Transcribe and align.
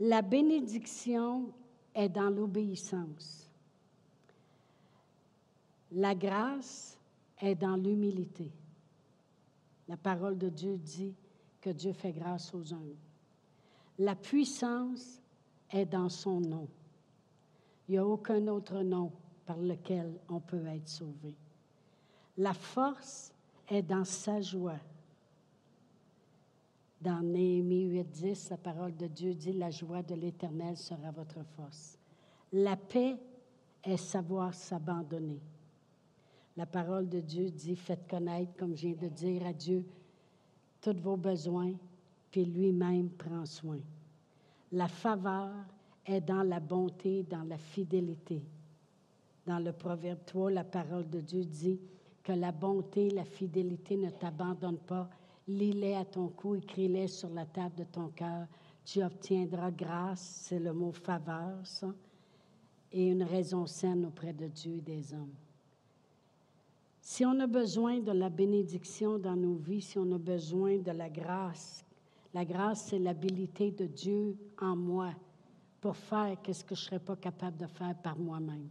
La 0.00 0.22
bénédiction 0.22 1.52
est 1.94 2.08
dans 2.08 2.30
l'obéissance. 2.30 3.50
La 5.92 6.14
grâce 6.14 6.96
est 7.40 7.54
dans 7.54 7.76
l'humilité. 7.76 8.52
La 9.88 9.96
parole 9.96 10.38
de 10.38 10.48
Dieu 10.48 10.76
dit 10.76 11.14
que 11.60 11.70
Dieu 11.70 11.92
fait 11.92 12.12
grâce 12.12 12.54
aux 12.54 12.72
hommes. 12.72 12.94
La 13.98 14.14
puissance 14.14 15.20
est 15.70 15.86
dans 15.86 16.08
son 16.08 16.40
nom. 16.40 16.68
Il 17.88 17.92
n'y 17.92 17.98
a 17.98 18.06
aucun 18.06 18.46
autre 18.48 18.82
nom 18.82 19.10
par 19.46 19.56
lequel 19.56 20.12
on 20.28 20.40
peut 20.40 20.66
être 20.66 20.88
sauvé. 20.88 21.34
La 22.36 22.54
force 22.54 23.32
est 23.68 23.82
dans 23.82 24.04
sa 24.04 24.40
joie. 24.40 24.78
Dans 27.00 27.20
Néhémie 27.20 27.86
8.10, 27.86 28.50
la 28.50 28.56
parole 28.56 28.96
de 28.96 29.06
Dieu 29.06 29.34
dit, 29.34 29.52
la 29.52 29.70
joie 29.70 30.02
de 30.02 30.14
l'Éternel 30.14 30.76
sera 30.76 31.10
votre 31.12 31.44
force. 31.56 31.96
La 32.52 32.76
paix 32.76 33.16
est 33.84 33.96
savoir 33.96 34.52
s'abandonner. 34.52 35.40
La 36.56 36.66
parole 36.66 37.08
de 37.08 37.20
Dieu 37.20 37.50
dit, 37.50 37.76
faites 37.76 38.08
connaître, 38.08 38.56
comme 38.56 38.76
je 38.76 38.88
viens 38.88 38.96
de 38.96 39.08
dire 39.08 39.46
à 39.46 39.52
Dieu, 39.52 39.84
tous 40.80 40.96
vos 41.00 41.16
besoins, 41.16 41.72
puis 42.32 42.44
lui-même 42.44 43.10
prend 43.10 43.46
soin. 43.46 43.78
La 44.72 44.88
faveur 44.88 45.52
est 46.04 46.20
dans 46.20 46.42
la 46.42 46.58
bonté, 46.58 47.22
dans 47.22 47.44
la 47.44 47.58
fidélité. 47.58 48.42
Dans 49.46 49.60
le 49.60 49.72
Proverbe 49.72 50.24
3, 50.26 50.50
la 50.50 50.64
parole 50.64 51.08
de 51.08 51.20
Dieu 51.20 51.44
dit 51.44 51.78
que 52.22 52.32
la 52.32 52.52
bonté, 52.52 53.10
la 53.10 53.24
fidélité 53.24 53.96
ne 53.96 54.10
t'abandonnent 54.10 54.78
pas. 54.78 55.08
Lis-les 55.48 55.94
à 55.94 56.04
ton 56.04 56.28
cou, 56.28 56.56
écris-les 56.56 57.08
sur 57.08 57.30
la 57.30 57.46
table 57.46 57.76
de 57.76 57.84
ton 57.84 58.08
cœur. 58.08 58.46
Tu 58.84 59.02
obtiendras 59.02 59.70
grâce, 59.70 60.20
c'est 60.20 60.58
le 60.58 60.74
mot 60.74 60.92
faveur, 60.92 61.66
ça, 61.66 61.92
et 62.92 63.08
une 63.08 63.22
raison 63.22 63.64
saine 63.64 64.04
auprès 64.04 64.34
de 64.34 64.46
Dieu 64.46 64.76
et 64.76 64.80
des 64.82 65.14
hommes. 65.14 65.34
Si 67.00 67.24
on 67.24 67.40
a 67.40 67.46
besoin 67.46 68.00
de 68.00 68.12
la 68.12 68.28
bénédiction 68.28 69.18
dans 69.18 69.36
nos 69.36 69.54
vies, 69.54 69.80
si 69.80 69.98
on 69.98 70.12
a 70.12 70.18
besoin 70.18 70.76
de 70.76 70.90
la 70.90 71.08
grâce, 71.08 71.82
la 72.34 72.44
grâce, 72.44 72.88
c'est 72.88 72.98
l'habilité 72.98 73.70
de 73.70 73.86
Dieu 73.86 74.36
en 74.60 74.76
moi 74.76 75.14
pour 75.80 75.96
faire 75.96 76.36
ce 76.44 76.62
que 76.62 76.74
je 76.74 76.82
ne 76.82 76.84
serais 76.84 76.98
pas 76.98 77.16
capable 77.16 77.56
de 77.56 77.66
faire 77.66 77.94
par 78.02 78.18
moi-même. 78.18 78.68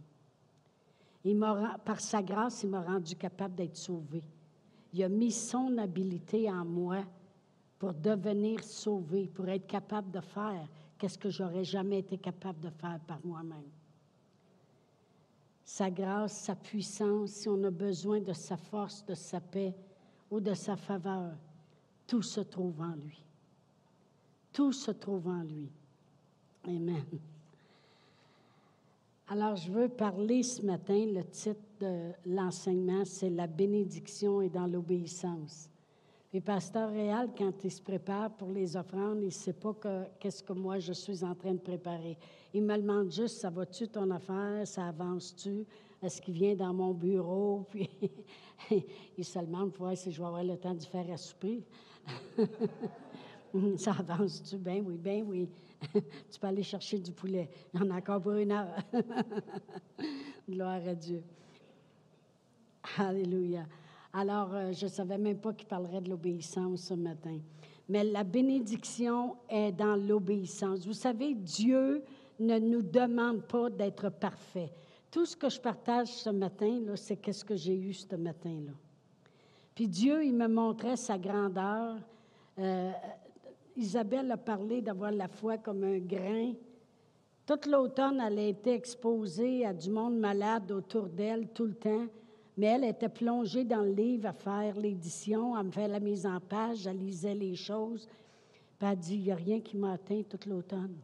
par 1.84 2.00
sa 2.00 2.22
grâce, 2.22 2.62
il 2.62 2.70
m'a 2.70 2.82
rendu 2.82 3.16
capable 3.16 3.56
d'être 3.56 3.76
sauvé. 3.76 4.22
Il 4.92 5.02
a 5.02 5.08
mis 5.08 5.32
son 5.32 5.76
habilité 5.78 6.50
en 6.50 6.64
moi 6.64 7.04
pour 7.78 7.94
devenir 7.94 8.62
sauvé, 8.64 9.28
pour 9.28 9.48
être 9.48 9.66
capable 9.66 10.10
de 10.10 10.20
faire 10.20 10.66
qu'est-ce 10.98 11.18
que 11.18 11.30
j'aurais 11.30 11.64
jamais 11.64 12.00
été 12.00 12.18
capable 12.18 12.60
de 12.60 12.70
faire 12.70 12.98
par 13.06 13.18
moi-même 13.24 13.70
sa 15.68 15.90
grâce, 15.90 16.32
sa 16.32 16.56
puissance, 16.56 17.30
si 17.30 17.48
on 17.50 17.62
a 17.62 17.70
besoin 17.70 18.22
de 18.22 18.32
sa 18.32 18.56
force, 18.56 19.04
de 19.04 19.12
sa 19.14 19.38
paix 19.38 19.74
ou 20.30 20.40
de 20.40 20.54
sa 20.54 20.76
faveur, 20.76 21.34
tout 22.06 22.22
se 22.22 22.40
trouve 22.40 22.80
en 22.80 22.94
lui. 22.94 23.22
Tout 24.50 24.72
se 24.72 24.90
trouve 24.92 25.28
en 25.28 25.42
lui. 25.42 25.68
Amen. 26.66 27.04
Alors, 29.28 29.56
je 29.56 29.70
veux 29.70 29.90
parler 29.90 30.42
ce 30.42 30.64
matin, 30.64 31.04
le 31.04 31.22
titre 31.24 31.60
de 31.80 32.12
l'enseignement, 32.26 33.04
c'est 33.04 33.30
La 33.30 33.46
bénédiction 33.46 34.40
et 34.40 34.48
dans 34.48 34.66
l'obéissance. 34.66 35.70
Le 36.32 36.40
pasteur 36.40 36.90
Réal, 36.90 37.30
quand 37.36 37.64
il 37.64 37.70
se 37.70 37.80
prépare 37.80 38.30
pour 38.36 38.50
les 38.50 38.76
offrandes, 38.76 39.20
il 39.22 39.26
ne 39.26 39.30
sait 39.30 39.54
pas 39.54 39.74
qu'est-ce 40.20 40.42
que 40.42 40.52
moi 40.52 40.78
je 40.78 40.92
suis 40.92 41.24
en 41.24 41.34
train 41.34 41.54
de 41.54 41.58
préparer. 41.58 42.18
Il 42.52 42.64
me 42.64 42.76
demande 42.76 43.10
juste, 43.10 43.38
ça 43.38 43.48
va-tu 43.48 43.88
ton 43.88 44.10
affaire, 44.10 44.66
ça 44.66 44.88
avance-tu, 44.88 45.64
est-ce 46.02 46.20
qu'il 46.20 46.34
vient 46.34 46.54
dans 46.54 46.74
mon 46.74 46.92
bureau, 46.92 47.66
puis 47.70 47.88
il 49.16 49.24
se 49.24 49.38
demande 49.38 49.72
pour 49.72 49.86
voir 49.86 49.96
si 49.96 50.12
je 50.12 50.20
vais 50.20 50.26
avoir 50.26 50.44
le 50.44 50.58
temps 50.58 50.74
de 50.74 50.82
faire 50.82 51.10
à 51.10 51.16
souper. 51.16 51.64
ça 53.76 53.92
avance-tu? 53.98 54.58
Ben 54.58 54.84
oui, 54.86 54.98
ben 54.98 55.24
oui. 55.26 55.48
tu 55.94 56.40
peux 56.40 56.46
aller 56.46 56.62
chercher 56.62 56.98
du 56.98 57.12
poulet. 57.12 57.48
Il 57.72 57.80
y 57.80 57.82
en 57.82 57.90
a 57.90 57.96
encore 57.96 58.20
pour 58.20 58.32
une 58.32 58.52
heure. 58.52 58.76
Gloire 60.48 60.86
à 60.86 60.94
Dieu. 60.94 61.22
Alléluia. 62.98 63.66
Alors, 64.12 64.54
euh, 64.54 64.72
je 64.72 64.86
ne 64.86 64.90
savais 64.90 65.18
même 65.18 65.38
pas 65.38 65.52
qu'il 65.52 65.68
parlerait 65.68 66.00
de 66.00 66.08
l'obéissance 66.08 66.82
ce 66.82 66.94
matin. 66.94 67.38
Mais 67.88 68.04
la 68.04 68.24
bénédiction 68.24 69.36
est 69.48 69.72
dans 69.72 69.96
l'obéissance. 69.96 70.86
Vous 70.86 70.92
savez, 70.92 71.34
Dieu 71.34 72.02
ne 72.38 72.58
nous 72.58 72.82
demande 72.82 73.42
pas 73.42 73.70
d'être 73.70 74.10
parfait. 74.10 74.72
Tout 75.10 75.24
ce 75.24 75.36
que 75.36 75.48
je 75.48 75.60
partage 75.60 76.08
ce 76.08 76.30
matin, 76.30 76.80
c'est 76.96 77.16
qu'est-ce 77.16 77.44
que 77.44 77.56
j'ai 77.56 77.76
eu 77.76 77.92
ce 77.92 78.14
matin-là. 78.14 78.72
Puis 79.74 79.88
Dieu, 79.88 80.24
il 80.24 80.34
me 80.34 80.48
montrait 80.48 80.96
sa 80.96 81.18
grandeur. 81.18 81.96
Euh, 82.58 82.92
Isabelle 83.76 84.30
a 84.32 84.36
parlé 84.36 84.82
d'avoir 84.82 85.12
la 85.12 85.28
foi 85.28 85.56
comme 85.56 85.84
un 85.84 85.98
grain. 85.98 86.52
Toute 87.46 87.66
l'automne, 87.66 88.20
elle 88.20 88.38
a 88.38 88.46
été 88.48 88.74
exposée 88.74 89.64
à 89.64 89.72
du 89.72 89.88
monde 89.90 90.18
malade 90.18 90.70
autour 90.72 91.08
d'elle 91.08 91.48
tout 91.48 91.64
le 91.64 91.74
temps 91.74 92.06
mais 92.58 92.66
elle 92.66 92.84
était 92.84 93.08
plongée 93.08 93.62
dans 93.62 93.82
le 93.82 93.92
livre 93.92 94.26
à 94.26 94.32
faire 94.32 94.76
l'édition, 94.76 95.54
à 95.54 95.62
me 95.62 95.70
faire 95.70 95.86
la 95.86 96.00
mise 96.00 96.26
en 96.26 96.40
page, 96.40 96.88
elle 96.88 96.98
lisait 96.98 97.36
les 97.36 97.54
choses. 97.54 98.08
Puis 98.76 98.88
elle 98.88 98.98
dit, 98.98 99.14
il 99.14 99.22
n'y 99.22 99.30
a 99.30 99.36
rien 99.36 99.60
qui 99.60 99.76
m'a 99.76 99.92
atteint 99.92 100.22
toute 100.28 100.44
l'automne. 100.44 100.96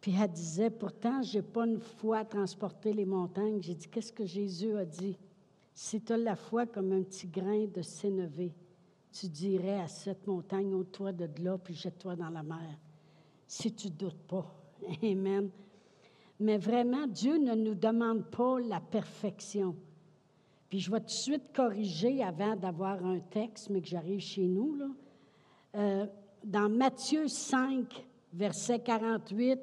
Puis 0.00 0.14
elle 0.20 0.32
disait, 0.32 0.70
pourtant, 0.70 1.22
je 1.22 1.38
n'ai 1.38 1.42
pas 1.42 1.64
une 1.64 1.78
foi 1.78 2.18
à 2.18 2.24
transporter 2.24 2.92
les 2.92 3.04
montagnes. 3.04 3.62
J'ai 3.62 3.76
dit, 3.76 3.86
qu'est-ce 3.86 4.12
que 4.12 4.26
Jésus 4.26 4.76
a 4.76 4.84
dit? 4.84 5.16
Si 5.72 6.00
tu 6.00 6.12
as 6.12 6.16
la 6.16 6.34
foi 6.34 6.66
comme 6.66 6.90
un 6.92 7.02
petit 7.02 7.28
grain 7.28 7.66
de 7.72 7.82
sénévé, 7.82 8.52
tu 9.12 9.28
dirais 9.28 9.80
à 9.80 9.86
cette 9.86 10.26
montagne, 10.26 10.74
ôte-toi 10.74 11.12
de 11.12 11.28
là, 11.40 11.56
puis 11.56 11.74
jette-toi 11.74 12.16
dans 12.16 12.30
la 12.30 12.42
mer. 12.42 12.76
Si 13.46 13.72
tu 13.72 13.86
ne 13.86 13.92
doutes 13.92 14.26
pas. 14.26 14.52
Amen. 15.04 15.50
Mais 16.40 16.58
vraiment, 16.58 17.06
Dieu 17.06 17.36
ne 17.36 17.54
nous 17.54 17.74
demande 17.74 18.24
pas 18.30 18.60
la 18.60 18.80
perfection. 18.80 19.74
Puis 20.68 20.80
je 20.80 20.90
vais 20.90 21.00
tout 21.00 21.06
de 21.06 21.10
suite 21.10 21.52
corriger 21.54 22.22
avant 22.22 22.54
d'avoir 22.54 23.04
un 23.04 23.20
texte, 23.20 23.70
mais 23.70 23.80
que 23.80 23.88
j'arrive 23.88 24.20
chez 24.20 24.46
nous. 24.46 24.74
Là. 24.74 24.86
Euh, 25.76 26.06
dans 26.44 26.68
Matthieu 26.68 27.26
5, 27.26 28.06
verset 28.32 28.80
48, 28.80 29.58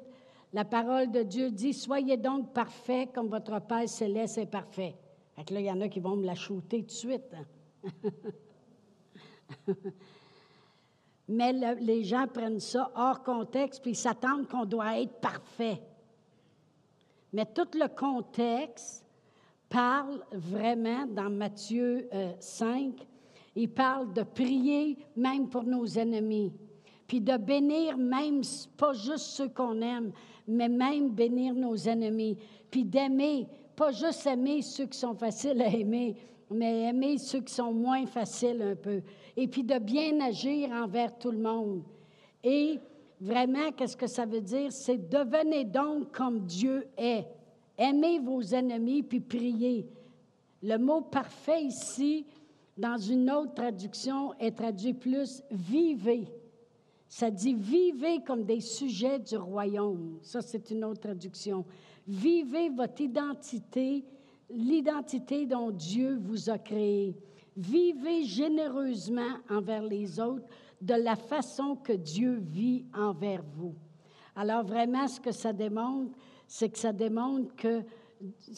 la 0.52 0.64
parole 0.64 1.10
de 1.10 1.22
Dieu 1.22 1.50
dit 1.50 1.72
Soyez 1.72 2.16
donc 2.16 2.52
parfaits 2.52 3.12
comme 3.12 3.28
votre 3.28 3.60
Père 3.60 3.88
céleste 3.88 4.38
est 4.38 4.46
parfait. 4.46 4.96
Fait 5.34 5.50
là, 5.50 5.60
il 5.60 5.66
y 5.66 5.70
en 5.70 5.80
a 5.80 5.88
qui 5.88 6.00
vont 6.00 6.16
me 6.16 6.26
la 6.26 6.34
shooter 6.34 6.80
tout 6.80 6.86
de 6.86 6.90
suite. 6.90 7.34
Hein. 7.34 8.10
Mais 11.28 11.52
les 11.80 12.04
gens 12.04 12.26
prennent 12.26 12.60
ça 12.60 12.90
hors 12.94 13.22
contexte, 13.22 13.82
puis 13.82 13.94
s'attendent 13.94 14.48
qu'on 14.48 14.64
doit 14.64 15.00
être 15.00 15.20
parfait. 15.20 15.82
Mais 17.36 17.44
tout 17.44 17.68
le 17.74 17.86
contexte 17.88 19.04
parle 19.68 20.24
vraiment 20.32 21.06
dans 21.06 21.28
Matthieu 21.28 22.08
5, 22.40 22.72
euh, 22.72 23.04
il 23.54 23.68
parle 23.68 24.10
de 24.14 24.22
prier 24.22 24.96
même 25.14 25.46
pour 25.50 25.64
nos 25.64 25.84
ennemis, 25.84 26.54
puis 27.06 27.20
de 27.20 27.36
bénir 27.36 27.98
même 27.98 28.40
pas 28.78 28.94
juste 28.94 29.26
ceux 29.26 29.50
qu'on 29.50 29.82
aime, 29.82 30.12
mais 30.48 30.70
même 30.70 31.10
bénir 31.10 31.52
nos 31.52 31.76
ennemis, 31.76 32.38
puis 32.70 32.84
d'aimer, 32.84 33.46
pas 33.76 33.92
juste 33.92 34.26
aimer 34.26 34.62
ceux 34.62 34.86
qui 34.86 34.98
sont 34.98 35.14
faciles 35.14 35.60
à 35.60 35.68
aimer, 35.68 36.16
mais 36.50 36.84
aimer 36.84 37.18
ceux 37.18 37.40
qui 37.40 37.52
sont 37.52 37.74
moins 37.74 38.06
faciles 38.06 38.62
un 38.62 38.76
peu, 38.76 39.02
et 39.36 39.46
puis 39.46 39.62
de 39.62 39.78
bien 39.78 40.18
agir 40.22 40.70
envers 40.70 41.18
tout 41.18 41.32
le 41.32 41.40
monde. 41.40 41.82
Et 42.42 42.80
vraiment, 43.20 43.72
qu'est-ce 43.72 43.96
que 43.96 44.06
ça 44.06 44.26
veut 44.26 44.40
dire? 44.40 44.72
C'est 44.72 45.08
devenez 45.08 45.64
donc 45.64 46.12
comme 46.12 46.40
Dieu 46.40 46.86
est. 46.96 47.26
Aimez 47.78 48.18
vos 48.18 48.42
ennemis 48.42 49.02
puis 49.02 49.20
priez. 49.20 49.86
Le 50.62 50.78
mot 50.78 51.02
parfait 51.02 51.64
ici, 51.64 52.26
dans 52.76 52.96
une 52.96 53.30
autre 53.30 53.54
traduction, 53.54 54.32
est 54.38 54.56
traduit 54.56 54.94
plus 54.94 55.42
vivez. 55.50 56.26
Ça 57.08 57.30
dit 57.30 57.54
vivez 57.54 58.22
comme 58.24 58.44
des 58.44 58.60
sujets 58.60 59.18
du 59.18 59.36
royaume. 59.36 60.18
Ça, 60.22 60.40
c'est 60.40 60.70
une 60.70 60.84
autre 60.84 61.00
traduction. 61.00 61.64
Vivez 62.06 62.68
votre 62.70 63.00
identité, 63.00 64.04
l'identité 64.50 65.46
dont 65.46 65.70
Dieu 65.70 66.18
vous 66.20 66.50
a 66.50 66.58
créé. 66.58 67.16
Vivez 67.56 68.24
généreusement 68.24 69.38
envers 69.48 69.82
les 69.82 70.20
autres 70.20 70.46
de 70.80 70.94
la 70.94 71.16
façon 71.16 71.76
que 71.76 71.92
Dieu 71.92 72.38
vit 72.42 72.84
envers 72.94 73.42
vous. 73.42 73.74
Alors 74.34 74.62
vraiment, 74.62 75.08
ce 75.08 75.18
que 75.18 75.32
ça 75.32 75.52
démontre, 75.52 76.12
c'est 76.46 76.68
que 76.68 76.78
ça 76.78 76.92
démontre 76.92 77.54
que, 77.56 77.82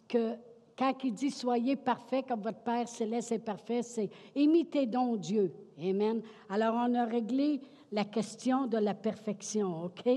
que 0.08 0.34
quand 0.76 0.94
il 1.02 1.12
dit 1.12 1.30
soyez 1.30 1.76
parfaits 1.76 2.26
comme 2.26 2.40
votre 2.40 2.60
Père 2.60 2.88
céleste 2.88 3.32
est 3.32 3.38
parfait, 3.38 3.82
c'est 3.82 4.10
imitez 4.34 4.86
donc 4.86 5.20
Dieu. 5.20 5.52
Amen. 5.80 6.22
Alors 6.48 6.74
on 6.74 6.94
a 6.94 7.04
réglé 7.04 7.60
la 7.92 8.04
question 8.04 8.66
de 8.66 8.78
la 8.78 8.94
perfection, 8.94 9.84
OK? 9.84 10.08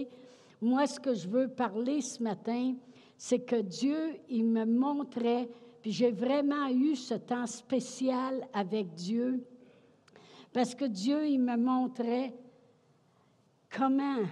Moi, 0.62 0.86
ce 0.86 1.00
que 1.00 1.14
je 1.14 1.28
veux 1.28 1.48
parler 1.48 2.02
ce 2.02 2.22
matin, 2.22 2.76
c'est 3.18 3.40
que 3.40 3.62
Dieu, 3.62 4.20
il 4.30 4.46
me 4.46 4.66
montrait, 4.66 5.50
puis 5.82 5.92
j'ai 5.92 6.12
vraiment 6.12 6.68
eu 6.68 6.96
ce 6.96 7.16
temps 7.16 7.48
spécial 7.48 8.48
avec 8.54 8.94
Dieu, 8.94 9.44
parce 10.54 10.76
que 10.76 10.86
Dieu, 10.86 11.28
il 11.28 11.40
me 11.40 11.58
montrait 11.58 12.34
comment 13.76 14.24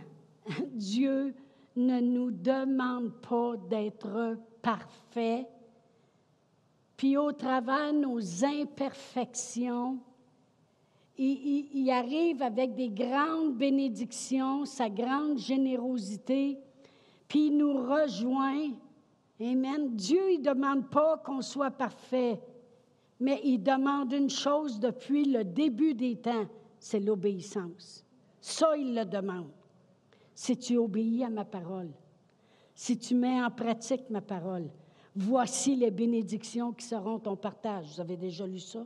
Dieu 0.74 1.34
ne 1.76 2.00
nous 2.00 2.32
demande 2.32 3.12
pas 3.22 3.56
d'être 3.70 4.38
parfait, 4.62 5.48
puis 6.98 7.16
au 7.16 7.32
travers 7.32 7.94
de 7.94 8.00
nos 8.00 8.44
imperfections, 8.44 10.00
il, 11.18 11.90
arrive 11.92 12.42
avec 12.42 12.76
des 12.76 12.90
grandes 12.90 13.56
bénédictions, 13.56 14.66
sa 14.66 14.90
grande 14.90 15.38
générosité, 15.38 16.58
puis 17.28 17.48
il 17.48 17.58
nous 17.58 17.74
rejoint. 17.74 18.72
Amen. 19.40 19.96
Dieu, 19.96 20.32
il 20.32 20.40
ne 20.40 20.54
demande 20.54 20.90
pas 20.90 21.18
qu'on 21.18 21.42
soit 21.42 21.72
parfait, 21.72 22.40
mais 23.20 23.42
il 23.44 23.60
demande 23.60 24.14
une 24.14 24.30
chose 24.30 24.80
depuis 24.80 25.26
le 25.26 25.44
début 25.44 25.94
des 25.94 26.16
temps, 26.16 26.48
c'est 26.80 27.00
l'obéissance. 27.00 28.06
Ça, 28.42 28.78
il 28.78 28.96
le 28.96 29.06
demande. 29.06 29.52
Si 30.40 30.56
tu 30.56 30.78
obéis 30.78 31.26
à 31.26 31.30
ma 31.30 31.44
parole, 31.44 31.90
si 32.74 32.98
tu 32.98 33.14
mets 33.14 33.44
en 33.44 33.52
pratique 33.52 34.10
ma 34.10 34.22
parole, 34.22 34.70
voici 35.14 35.76
les 35.76 35.92
bénédictions 35.92 36.72
qui 36.72 36.86
seront 36.86 37.20
ton 37.20 37.36
partage. 37.36 37.88
Vous 37.88 38.00
avez 38.00 38.16
déjà 38.16 38.48
lu 38.48 38.60
ça? 38.60 38.86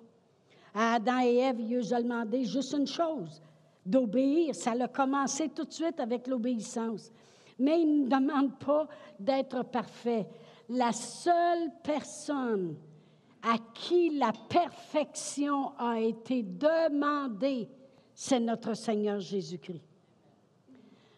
À 0.73 0.95
Adam 0.95 1.19
et 1.19 1.35
Ève, 1.35 1.59
il 1.59 1.93
a 1.93 2.01
demandé 2.01 2.43
juste 2.43 2.73
une 2.73 2.87
chose, 2.87 3.39
d'obéir. 3.85 4.55
Ça 4.55 4.71
a 4.71 4.87
commencé 4.87 5.47
tout 5.49 5.65
de 5.65 5.71
suite 5.71 5.99
avec 5.99 6.25
l'obéissance. 6.25 7.11
Mais 7.59 7.81
il 7.81 8.05
ne 8.05 8.07
demande 8.07 8.57
pas 8.57 8.87
d'être 9.19 9.63
parfait. 9.65 10.25
La 10.69 10.91
seule 10.91 11.69
personne 11.83 12.75
à 13.43 13.57
qui 13.75 14.17
la 14.17 14.33
perfection 14.49 15.77
a 15.77 15.99
été 15.99 16.41
demandée, 16.41 17.69
c'est 18.11 18.39
notre 18.39 18.73
Seigneur 18.73 19.19
Jésus-Christ. 19.19 19.92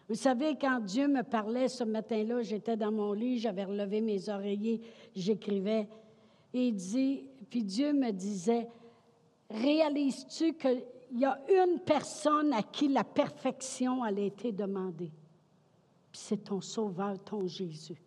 Vous 0.08 0.14
savez, 0.14 0.56
quand 0.56 0.80
Dieu 0.80 1.08
me 1.08 1.22
parlait 1.22 1.68
ce 1.68 1.82
matin-là, 1.82 2.42
j'étais 2.42 2.76
dans 2.76 2.92
mon 2.92 3.12
lit, 3.12 3.38
j'avais 3.38 3.64
relevé 3.64 4.00
mes 4.00 4.28
oreillers, 4.28 4.80
j'écrivais, 5.14 5.88
et 6.54 6.68
il 6.68 6.74
dit, 6.74 7.24
puis 7.50 7.64
Dieu 7.64 7.92
me 7.92 8.12
disait, 8.12 8.68
réalises-tu 9.50 10.54
qu'il 10.54 10.84
y 11.12 11.24
a 11.24 11.40
une 11.48 11.80
personne 11.80 12.52
à 12.52 12.62
qui 12.62 12.88
la 12.88 13.04
perfection 13.04 14.04
a 14.04 14.12
été 14.12 14.52
demandée? 14.52 15.12
Puis 16.12 16.20
c'est 16.22 16.44
ton 16.44 16.60
Sauveur, 16.60 17.18
ton 17.24 17.46
Jésus. 17.46 18.00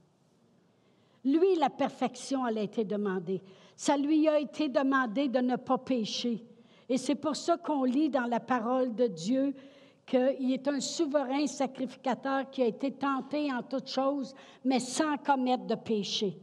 Lui, 1.25 1.55
la 1.57 1.69
perfection 1.69 2.45
a 2.45 2.51
été 2.51 2.85
demandée. 2.85 3.41
Ça 3.75 3.97
lui 3.97 4.27
a 4.27 4.39
été 4.39 4.69
demandé 4.69 5.27
de 5.27 5.39
ne 5.39 5.57
pas 5.57 5.77
pécher. 5.77 6.45
Et 6.87 6.97
c'est 6.97 7.15
pour 7.15 7.35
ça 7.35 7.57
qu'on 7.57 7.83
lit 7.83 8.09
dans 8.09 8.25
la 8.25 8.39
parole 8.39 8.95
de 8.95 9.07
Dieu 9.07 9.53
qu'il 10.09 10.51
est 10.51 10.67
un 10.67 10.79
souverain 10.79 11.47
sacrificateur 11.47 12.49
qui 12.49 12.63
a 12.63 12.65
été 12.65 12.91
tenté 12.91 13.53
en 13.53 13.61
toutes 13.61 13.89
choses, 13.89 14.33
mais 14.65 14.79
sans 14.79 15.17
commettre 15.17 15.65
de 15.65 15.75
péché. 15.75 16.37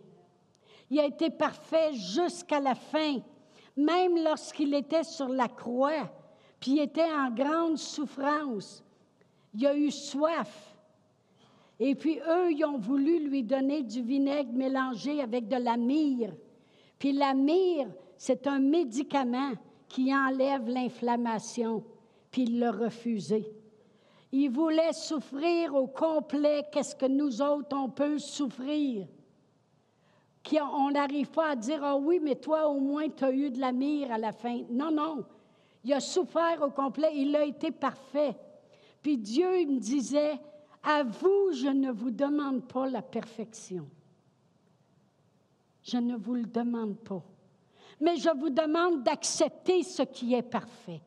Il 0.89 1.01
a 1.01 1.05
été 1.05 1.31
parfait 1.31 1.93
jusqu'à 1.93 2.61
la 2.61 2.75
fin 2.75 3.19
même 3.77 4.17
lorsqu'il 4.17 4.75
était 4.75 5.05
sur 5.05 5.29
la 5.29 5.49
croix, 5.49 6.11
puis 6.59 6.73
il 6.73 6.81
était 6.81 7.13
en 7.13 7.31
grande 7.31 7.77
souffrance. 7.77 8.83
Il 9.55 9.67
a 9.67 9.77
eu 9.77 9.91
soif. 9.91 10.75
Et 11.79 11.95
puis 11.95 12.19
eux, 12.27 12.53
ils 12.53 12.65
ont 12.65 12.79
voulu 12.79 13.29
lui 13.29 13.43
donner 13.43 13.83
du 13.83 14.01
vinaigre 14.01 14.53
mélangé 14.53 15.21
avec 15.21 15.47
de 15.47 15.57
la 15.57 15.77
myrrhe. 15.77 16.35
Puis 16.99 17.13
la 17.13 17.35
myrrhe, 17.35 17.91
c'est 18.17 18.47
un 18.47 18.59
médicament 18.59 19.53
qui 19.89 20.15
enlève 20.15 20.67
l'inflammation. 20.69 21.85
Puis 22.31 22.43
il 22.43 22.59
l'a 22.59 22.73
refusé. 22.73 23.51
Il 24.33 24.51
voulait 24.51 24.93
souffrir 24.93 25.75
au 25.75 25.87
complet 25.87 26.65
qu'est-ce 26.73 26.95
que 26.95 27.07
nous 27.07 27.41
autres, 27.41 27.77
on 27.77 27.89
peut 27.89 28.19
souffrir? 28.19 29.07
On 30.53 30.91
n'arrive 30.91 31.31
pas 31.31 31.51
à 31.51 31.57
dire, 31.57 31.83
ah 31.83 31.97
oui, 31.97 32.21
mais 32.23 32.37
toi 32.37 32.69
au 32.69 32.79
moins 32.79 33.09
tu 33.09 33.25
as 33.25 33.33
eu 33.33 33.51
de 33.51 33.61
la 33.61 33.73
mire 33.73 34.13
à 34.13 34.19
la 34.19 34.33
fin. 34.33 34.63
Non, 34.71 34.91
non. 34.91 35.25
Il 35.85 35.93
a 35.93 36.01
souffert 36.01 36.63
au 36.63 36.71
complet, 36.71 37.13
il 37.15 37.35
a 37.35 37.45
été 37.45 37.71
parfait. 37.71 38.37
Puis 39.03 39.19
Dieu 39.19 39.61
il 39.61 39.69
me 39.69 39.79
disait, 39.79 40.39
à 40.83 41.03
vous, 41.03 41.53
je 41.53 41.69
ne 41.69 41.91
vous 41.91 42.11
demande 42.11 42.67
pas 42.69 42.89
la 42.89 43.03
perfection. 43.03 43.89
Je 45.83 45.97
ne 45.97 46.17
vous 46.17 46.35
le 46.35 46.47
demande 46.47 46.99
pas. 46.99 47.23
Mais 48.01 48.17
je 48.17 48.31
vous 48.37 48.51
demande 48.51 49.03
d'accepter 49.03 49.83
ce 49.83 50.03
qui 50.03 50.35
est 50.35 50.43
parfait. 50.43 51.01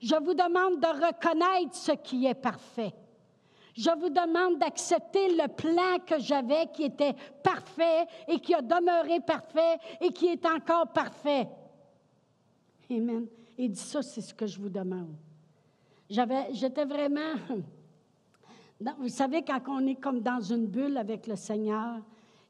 Je 0.00 0.14
vous 0.14 0.34
demande 0.34 0.80
de 0.80 1.06
reconnaître 1.06 1.74
ce 1.74 1.92
qui 1.92 2.26
est 2.26 2.34
parfait. 2.34 2.94
Je 3.74 3.90
vous 3.90 4.10
demande 4.10 4.58
d'accepter 4.58 5.28
le 5.36 5.46
plan 5.48 6.04
que 6.04 6.18
j'avais 6.18 6.66
qui 6.72 6.84
était 6.84 7.14
parfait 7.42 8.06
et 8.26 8.40
qui 8.40 8.54
a 8.54 8.60
demeuré 8.60 9.20
parfait 9.20 9.78
et 10.00 10.10
qui 10.10 10.26
est 10.26 10.44
encore 10.46 10.88
parfait. 10.88 11.48
Amen. 12.90 13.26
Il 13.56 13.70
dit 13.70 13.80
ça, 13.80 14.02
c'est 14.02 14.20
ce 14.20 14.34
que 14.34 14.46
je 14.46 14.58
vous 14.60 14.68
demande. 14.68 15.14
J'avais, 16.10 16.52
j'étais 16.54 16.84
vraiment. 16.84 17.34
vous 18.98 19.08
savez, 19.08 19.42
quand 19.42 19.60
on 19.68 19.86
est 19.86 19.96
comme 19.96 20.20
dans 20.20 20.40
une 20.40 20.66
bulle 20.66 20.96
avec 20.96 21.26
le 21.26 21.36
Seigneur, 21.36 22.00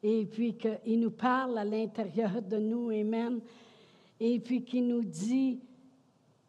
et 0.03 0.27
puis 0.27 0.57
qu'il 0.57 1.01
nous 1.01 1.11
parle 1.11 1.59
à 1.59 1.65
l'intérieur 1.65 2.41
de 2.41 2.57
nous, 2.57 2.91
Amen, 2.91 3.41
et 4.21 4.39
puis 4.39 4.65
qu'il 4.65 4.87
nous 4.87 5.05
dit, 5.05 5.61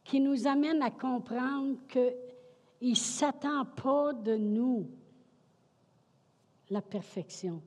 qui 0.10 0.20
nous 0.20 0.48
amène 0.48 0.82
à 0.82 0.90
comprendre 0.90 1.78
que 1.88 2.12
il 2.82 2.92
ne 2.92 2.96
s'attend 2.96 3.64
pas 3.64 4.12
de 4.12 4.36
nous 4.36 4.88
la 6.68 6.82
perfection. 6.82 7.62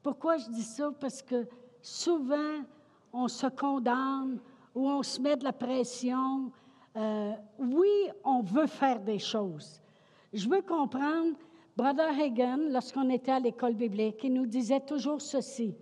Pourquoi 0.00 0.36
je 0.36 0.48
dis 0.48 0.62
ça? 0.62 0.92
Parce 1.00 1.22
que 1.22 1.48
souvent, 1.82 2.62
on 3.12 3.26
se 3.26 3.48
condamne 3.48 4.38
ou 4.76 4.88
on 4.88 5.02
se 5.02 5.20
met 5.20 5.36
de 5.36 5.42
la 5.42 5.52
pression. 5.52 6.52
Euh, 6.94 7.32
oui, 7.58 8.08
on 8.22 8.42
veut 8.42 8.68
faire 8.68 9.00
des 9.00 9.18
choses. 9.18 9.80
Je 10.32 10.48
veux 10.48 10.62
comprendre, 10.62 11.36
Brother 11.76 12.16
Hagen, 12.16 12.68
lorsqu'on 12.70 13.10
était 13.10 13.32
à 13.32 13.40
l'école 13.40 13.74
biblique, 13.74 14.22
il 14.22 14.34
nous 14.34 14.46
disait 14.46 14.80
toujours 14.80 15.20
ceci. 15.20 15.74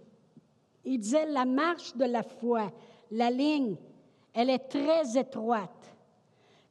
Il 0.83 0.99
disait, 0.99 1.27
la 1.27 1.45
marche 1.45 1.95
de 1.95 2.07
la 2.07 2.23
foi, 2.23 2.73
la 3.11 3.31
ligne, 3.31 3.77
elle 4.33 4.49
est 4.49 4.71
très 4.71 5.19
étroite. 5.19 5.76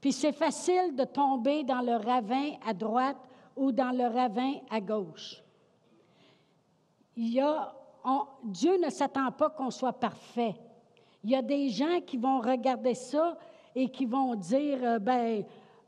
Puis 0.06 0.14
c'est 0.14 0.34
facile 0.34 0.96
de 0.96 1.04
tomber 1.04 1.64
dans 1.64 1.82
le 1.82 1.96
ravin 1.96 2.52
à 2.64 2.76
droite 2.76 3.18
ou 3.56 3.72
dans 3.72 3.90
le 3.90 4.06
ravin 4.06 4.54
à 4.70 4.80
gauche. 4.80 5.42
Il 7.18 7.34
y 7.34 7.42
a, 7.42 7.74
Dieu 8.44 8.78
ne 8.78 8.92
s'attend 8.92 9.32
pas 9.32 9.50
qu'on 9.50 9.72
soit 9.72 9.94
parfait. 9.94 10.54
Il 11.24 11.32
y 11.32 11.36
a 11.36 11.42
des 11.42 11.70
gens 11.70 12.02
qui 12.06 12.18
vont 12.18 12.40
regarder 12.40 12.94
ça 12.94 13.36
et 13.74 13.90
qui 13.90 14.06
vont 14.06 14.36
dire, 14.36 14.78
euh, 14.84 15.00
ben, 15.00 15.44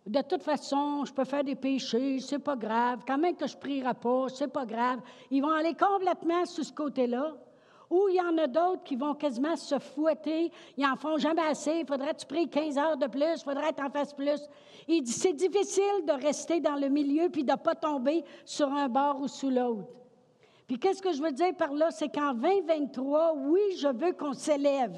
de 0.08 0.22
toute 0.24 0.42
façon, 0.42 1.06
je 1.06 1.14
peux 1.14 1.24
faire 1.24 1.44
des 1.44 1.54
péchés, 1.54 2.20
c'est 2.20 2.40
pas 2.40 2.56
grave. 2.56 3.04
Quand 3.06 3.20
même 3.20 3.36
que 3.36 3.46
je 3.46 3.56
prierai 3.56 3.94
pas, 3.94 4.30
c'est 4.30 4.52
pas 4.52 4.66
grave. 4.66 5.00
Ils 5.30 5.44
vont 5.44 5.52
aller 5.52 5.76
complètement 5.76 6.44
sur 6.48 6.66
ce 6.66 6.74
côté-là. 6.74 7.36
Ou 7.90 8.10
il 8.10 8.16
y 8.16 8.22
en 8.22 8.38
a 8.38 8.48
d'autres 8.48 8.84
qui 8.84 8.96
vont 8.96 9.14
quasiment 9.14 9.56
se 9.56 9.80
fouetter. 9.80 10.52
Ils 10.76 10.86
en 10.86 10.96
font 10.96 11.18
jamais 11.18 11.44
assez. 11.44 11.80
Il 11.80 11.86
faudrait 11.86 12.14
que 12.14 12.20
tu 12.20 12.26
pries 12.26 12.50
15 12.50 12.78
heures 12.78 12.98
de 12.98 13.08
plus. 13.08 13.36
Il 13.38 13.44
faudrait 13.44 13.72
que 13.72 13.78
tu 13.78 13.84
en 13.84 13.90
fasses 13.90 14.14
plus. 14.14 14.42
C'est 15.06 15.34
difficile 15.34 16.06
de 16.06 16.14
rester 16.22 16.60
dans 16.60 16.76
le 16.76 16.90
milieu 16.90 17.30
puis 17.30 17.44
de 17.44 17.52
ne 17.52 17.58
pas 17.58 17.76
tomber 17.76 18.24
sur 18.46 18.68
un 18.72 18.90
bord 18.90 19.22
ou 19.22 19.28
sous 19.28 19.50
l'autre. 19.50 19.88
Puis 20.68 20.78
qu'est-ce 20.78 21.02
que 21.02 21.14
je 21.14 21.22
veux 21.22 21.32
dire 21.32 21.56
par 21.56 21.74
là? 21.74 21.92
C'est 21.92 22.10
qu'en 22.10 22.34
2023, 22.34 23.36
oui, 23.38 23.62
je 23.80 23.88
veux 23.88 24.12
qu'on 24.12 24.34
s'élève. 24.34 24.98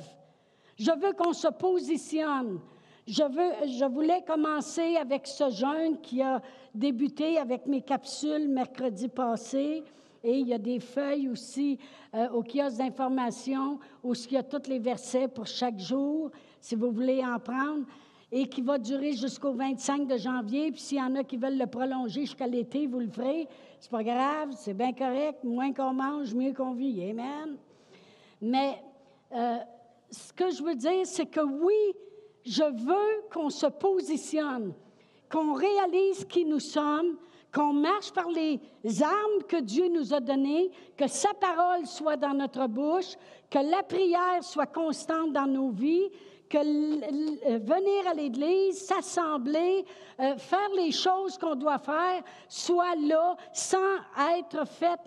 Je 0.77 0.91
veux 0.91 1.13
qu'on 1.13 1.33
se 1.33 1.47
positionne. 1.47 2.59
Je, 3.05 3.23
veux, 3.23 3.67
je 3.67 3.85
voulais 3.85 4.23
commencer 4.23 4.95
avec 4.95 5.27
ce 5.27 5.49
jeûne 5.49 5.99
qui 6.01 6.21
a 6.21 6.41
débuté 6.73 7.37
avec 7.37 7.65
mes 7.65 7.81
capsules 7.81 8.47
mercredi 8.47 9.07
passé. 9.07 9.83
Et 10.23 10.39
il 10.39 10.47
y 10.47 10.53
a 10.53 10.57
des 10.57 10.79
feuilles 10.79 11.29
aussi 11.29 11.79
euh, 12.13 12.29
au 12.29 12.43
kiosque 12.43 12.77
d'information 12.77 13.79
où 14.03 14.13
il 14.13 14.33
y 14.33 14.37
a 14.37 14.43
tous 14.43 14.69
les 14.69 14.79
versets 14.79 15.27
pour 15.27 15.47
chaque 15.47 15.79
jour, 15.79 16.31
si 16.59 16.75
vous 16.75 16.91
voulez 16.91 17.23
en 17.23 17.39
prendre, 17.39 17.85
et 18.31 18.47
qui 18.47 18.61
va 18.61 18.77
durer 18.77 19.13
jusqu'au 19.13 19.53
25 19.53 20.07
de 20.07 20.17
janvier. 20.17 20.71
Puis 20.71 20.81
s'il 20.81 20.97
y 20.97 21.01
en 21.01 21.15
a 21.15 21.23
qui 21.23 21.37
veulent 21.37 21.57
le 21.57 21.67
prolonger 21.67 22.21
jusqu'à 22.21 22.47
l'été, 22.47 22.85
vous 22.85 22.99
le 22.99 23.09
ferez. 23.09 23.47
C'est 23.79 23.91
pas 23.91 24.03
grave, 24.03 24.49
c'est 24.55 24.73
bien 24.73 24.93
correct. 24.93 25.43
Moins 25.43 25.73
qu'on 25.73 25.93
mange, 25.93 26.33
mieux 26.33 26.53
qu'on 26.53 26.73
vit. 26.73 27.09
Amen. 27.09 27.57
Mais 28.41 28.83
euh, 29.33 29.57
ce 30.11 30.33
que 30.33 30.49
je 30.51 30.61
veux 30.61 30.75
dire, 30.75 31.05
c'est 31.05 31.25
que 31.25 31.41
oui, 31.41 31.95
je 32.45 32.63
veux 32.63 33.29
qu'on 33.31 33.49
se 33.49 33.67
positionne 33.67 34.73
qu'on 35.29 35.53
réalise 35.53 36.25
qui 36.25 36.43
nous 36.43 36.59
sommes, 36.59 37.17
qu'on 37.53 37.73
marche 37.73 38.11
par 38.11 38.29
les 38.29 38.59
armes 39.01 39.43
que 39.47 39.57
Dieu 39.57 39.87
nous 39.89 40.13
a 40.13 40.19
données, 40.19 40.71
que 40.95 41.07
sa 41.07 41.33
parole 41.33 41.85
soit 41.85 42.17
dans 42.17 42.33
notre 42.33 42.67
bouche, 42.67 43.15
que 43.49 43.59
la 43.59 43.83
prière 43.83 44.43
soit 44.43 44.67
constante 44.67 45.33
dans 45.33 45.47
nos 45.47 45.69
vies, 45.69 46.09
que 46.49 46.57
venir 47.59 48.07
à 48.07 48.13
l'Église, 48.13 48.79
s'assembler, 48.85 49.85
euh, 50.19 50.35
faire 50.37 50.69
les 50.75 50.91
choses 50.91 51.37
qu'on 51.37 51.55
doit 51.55 51.77
faire, 51.77 52.23
soit 52.47 52.95
là 52.95 53.35
sans 53.53 53.97
être 54.37 54.67
fait 54.67 54.99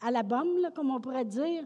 à 0.00 0.10
la 0.10 0.22
bombe, 0.22 0.70
comme 0.74 0.90
on 0.90 1.00
pourrait 1.00 1.24
dire, 1.24 1.64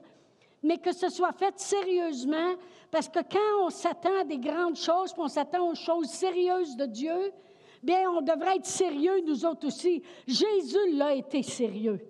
mais 0.63 0.79
que 0.79 0.93
ce 0.93 1.09
soit 1.09 1.33
fait 1.33 1.59
sérieusement, 1.59 2.55
parce 2.91 3.09
que 3.09 3.21
quand 3.21 3.65
on 3.67 3.71
s'attend 3.71 4.21
à 4.21 4.25
des 4.25 4.39
grandes 4.39 4.77
choses, 4.77 5.13
puis 5.13 5.23
on 5.23 5.29
s'attend 5.29 5.69
aux 5.69 5.75
choses 5.75 6.09
sérieuses 6.09 6.77
de 6.77 6.87
Dieu, 6.87 7.33
bien, 7.83 8.11
on 8.11 8.23
devrait 8.23 8.57
être 8.57 8.67
sérieux, 8.67 9.21
nous 9.27 9.45
autres 9.45 9.67
aussi. 9.67 10.03
Jésus 10.27 10.95
l'a 10.95 11.15
été 11.15 11.43
sérieux. 11.43 12.01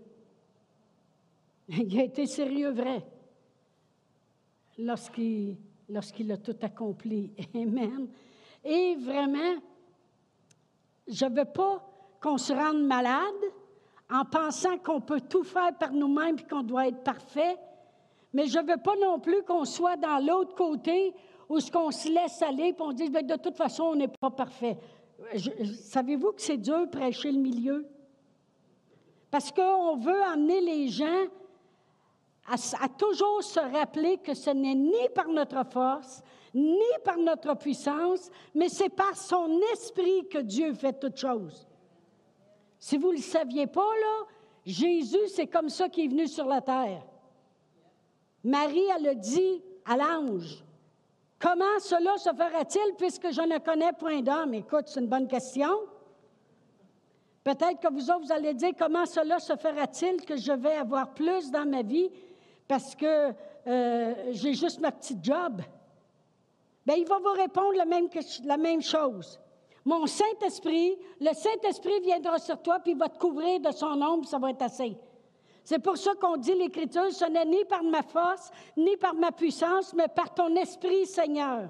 Il 1.68 1.98
a 1.98 2.04
été 2.04 2.26
sérieux 2.26 2.70
vrai 2.70 3.04
lorsqu'il 4.78 6.32
a 6.32 6.36
tout 6.36 6.56
accompli. 6.62 7.32
Amen. 7.54 8.08
Et 8.64 8.96
vraiment, 8.96 9.56
je 11.08 11.24
ne 11.24 11.36
veux 11.36 11.44
pas 11.44 11.82
qu'on 12.20 12.38
se 12.38 12.52
rende 12.52 12.84
malade 12.84 13.22
en 14.10 14.24
pensant 14.24 14.78
qu'on 14.78 15.00
peut 15.00 15.20
tout 15.20 15.42
faire 15.42 15.76
par 15.78 15.92
nous-mêmes 15.92 16.36
et 16.38 16.48
qu'on 16.48 16.62
doit 16.62 16.88
être 16.88 17.02
parfait, 17.02 17.56
mais 18.32 18.46
je 18.46 18.58
ne 18.58 18.66
veux 18.66 18.82
pas 18.82 18.96
non 18.96 19.18
plus 19.18 19.42
qu'on 19.42 19.64
soit 19.64 19.96
dans 19.96 20.18
l'autre 20.18 20.54
côté 20.54 21.14
où 21.48 21.58
ce 21.60 21.70
qu'on 21.70 21.90
se 21.90 22.08
laisse 22.08 22.40
aller 22.42 22.68
et 22.68 22.76
on 22.78 22.92
dit 22.92 23.10
ben, 23.10 23.26
de 23.26 23.36
toute 23.36 23.56
façon, 23.56 23.84
on 23.84 23.96
n'est 23.96 24.08
pas 24.08 24.30
parfait. 24.30 24.78
Savez-vous 25.82 26.32
que 26.32 26.42
c'est 26.42 26.56
dur 26.56 26.88
prêcher 26.90 27.32
le 27.32 27.38
milieu? 27.38 27.86
Parce 29.30 29.50
qu'on 29.50 29.96
veut 29.96 30.22
amener 30.22 30.60
les 30.60 30.88
gens 30.88 31.26
à, 32.46 32.88
toujours 32.88 33.42
se 33.42 33.60
rappeler 33.60 34.18
que 34.18 34.34
ce 34.34 34.50
n'est 34.50 34.74
ni 34.74 35.08
par 35.14 35.28
notre 35.28 35.64
force, 35.70 36.22
ni 36.54 36.80
par 37.04 37.16
notre 37.16 37.54
puissance, 37.54 38.30
mais 38.54 38.68
c'est 38.68 38.88
par 38.88 39.16
son 39.16 39.60
esprit 39.72 40.28
que 40.28 40.38
Dieu 40.38 40.74
fait 40.74 40.98
toutes 40.98 41.16
choses. 41.16 41.66
Si 42.78 42.98
vous 42.98 43.08
ne 43.08 43.16
le 43.16 43.22
saviez 43.22 43.66
pas, 43.66 43.88
Jésus, 44.66 45.28
c'est 45.28 45.46
comme 45.46 45.68
ça 45.68 45.88
qu'il 45.88 46.04
est 46.04 46.08
venu 46.08 46.28
sur 46.28 46.46
la 46.46 46.60
terre. 46.60 47.04
Marie, 48.44 48.86
elle 48.96 49.08
a 49.08 49.14
dit 49.14 49.62
à 49.84 49.96
l'ange, 49.96 50.64
Comment 51.42 51.80
cela 51.80 52.16
se 52.18 52.30
fera-t-il 52.30 52.94
puisque 52.94 53.32
je 53.32 53.40
ne 53.40 53.58
connais 53.58 53.92
point 53.92 54.20
d'homme? 54.20 54.54
Écoute, 54.54 54.84
c'est 54.86 55.00
une 55.00 55.08
bonne 55.08 55.26
question. 55.26 55.70
Peut-être 57.42 57.80
que 57.80 57.92
vous 57.92 58.08
autres, 58.12 58.26
vous 58.26 58.32
allez 58.32 58.54
dire, 58.54 58.70
comment 58.78 59.04
cela 59.06 59.40
se 59.40 59.56
fera-t-il 59.56 60.24
que 60.24 60.36
je 60.36 60.52
vais 60.52 60.76
avoir 60.76 61.12
plus 61.14 61.50
dans 61.50 61.68
ma 61.68 61.82
vie 61.82 62.08
parce 62.68 62.94
que 62.94 63.32
euh, 63.66 64.14
j'ai 64.30 64.54
juste 64.54 64.78
ma 64.78 64.92
petite 64.92 65.24
job? 65.24 65.60
Bien, 66.86 66.94
il 66.94 67.06
va 67.06 67.18
vous 67.18 67.32
répondre 67.32 67.74
la 67.76 67.86
même, 67.86 68.08
la 68.44 68.56
même 68.56 68.80
chose. 68.80 69.40
Mon 69.84 70.06
Saint-Esprit, 70.06 70.96
le 71.20 71.34
Saint-Esprit 71.34 72.00
viendra 72.02 72.38
sur 72.38 72.62
toi, 72.62 72.78
puis 72.78 72.92
il 72.92 72.98
va 72.98 73.08
te 73.08 73.18
couvrir 73.18 73.58
de 73.58 73.72
son 73.72 74.00
ombre, 74.00 74.28
ça 74.28 74.38
va 74.38 74.50
être 74.50 74.62
assez. 74.62 74.96
C'est 75.64 75.78
pour 75.78 75.96
ça 75.96 76.14
qu'on 76.20 76.36
dit 76.36 76.54
l'Écriture, 76.54 77.12
ce 77.12 77.24
n'est 77.26 77.44
ni 77.44 77.64
par 77.64 77.82
ma 77.84 78.02
force, 78.02 78.50
ni 78.76 78.96
par 78.96 79.14
ma 79.14 79.30
puissance, 79.30 79.94
mais 79.94 80.08
par 80.08 80.34
ton 80.34 80.54
esprit, 80.56 81.06
Seigneur. 81.06 81.68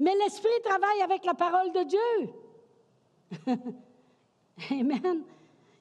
Mais 0.00 0.14
l'Esprit 0.14 0.48
travaille 0.64 1.02
avec 1.02 1.24
la 1.24 1.34
parole 1.34 1.72
de 1.72 1.82
Dieu. 1.84 3.58
Amen. 4.70 5.22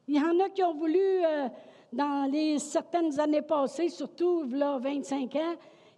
Il 0.08 0.16
y 0.16 0.20
en 0.20 0.40
a 0.40 0.50
qui 0.50 0.64
ont 0.64 0.74
voulu, 0.74 1.00
euh, 1.00 1.48
dans 1.94 2.30
les 2.32 2.60
certaines 2.60 3.20
années 3.20 3.42
passées, 3.42 3.90
surtout 3.90 4.44
là, 4.44 4.78
25 4.80 5.36
ans, 5.36 5.56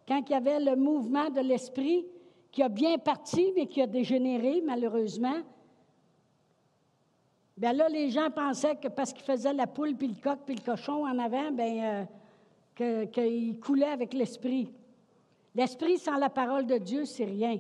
quand 0.08 0.22
il 0.28 0.32
y 0.32 0.36
avait 0.36 0.60
le 0.60 0.76
mouvement 0.76 1.30
de 1.30 1.42
l'Esprit, 1.42 2.06
qui 2.52 2.64
a 2.64 2.70
bien 2.70 2.98
parti, 2.98 3.54
mais 3.56 3.68
qui 3.68 3.82
a 3.82 3.88
dégénéré, 3.88 4.62
malheureusement, 4.62 5.42
Bien 7.60 7.74
là, 7.74 7.90
les 7.90 8.10
gens 8.10 8.32
pensaient 8.32 8.78
que 8.78 8.88
parce 8.88 9.12
qu'ils 9.12 9.26
faisaient 9.26 9.52
la 9.52 9.68
poule, 9.68 9.94
puis 9.94 10.08
le 10.08 10.14
coq, 10.14 10.40
puis 10.46 10.56
le 10.56 10.62
cochon 10.62 11.06
en 11.06 11.20
avant, 11.20 11.52
bien, 11.52 12.08
euh, 12.78 13.06
qu'ils 13.08 13.60
coulaient 13.60 13.92
avec 13.92 14.14
l'esprit. 14.14 14.72
L'esprit 15.54 15.98
sans 15.98 16.16
la 16.16 16.30
parole 16.30 16.66
de 16.66 16.78
Dieu, 16.78 17.04
c'est 17.04 17.26
rien. 17.26 17.60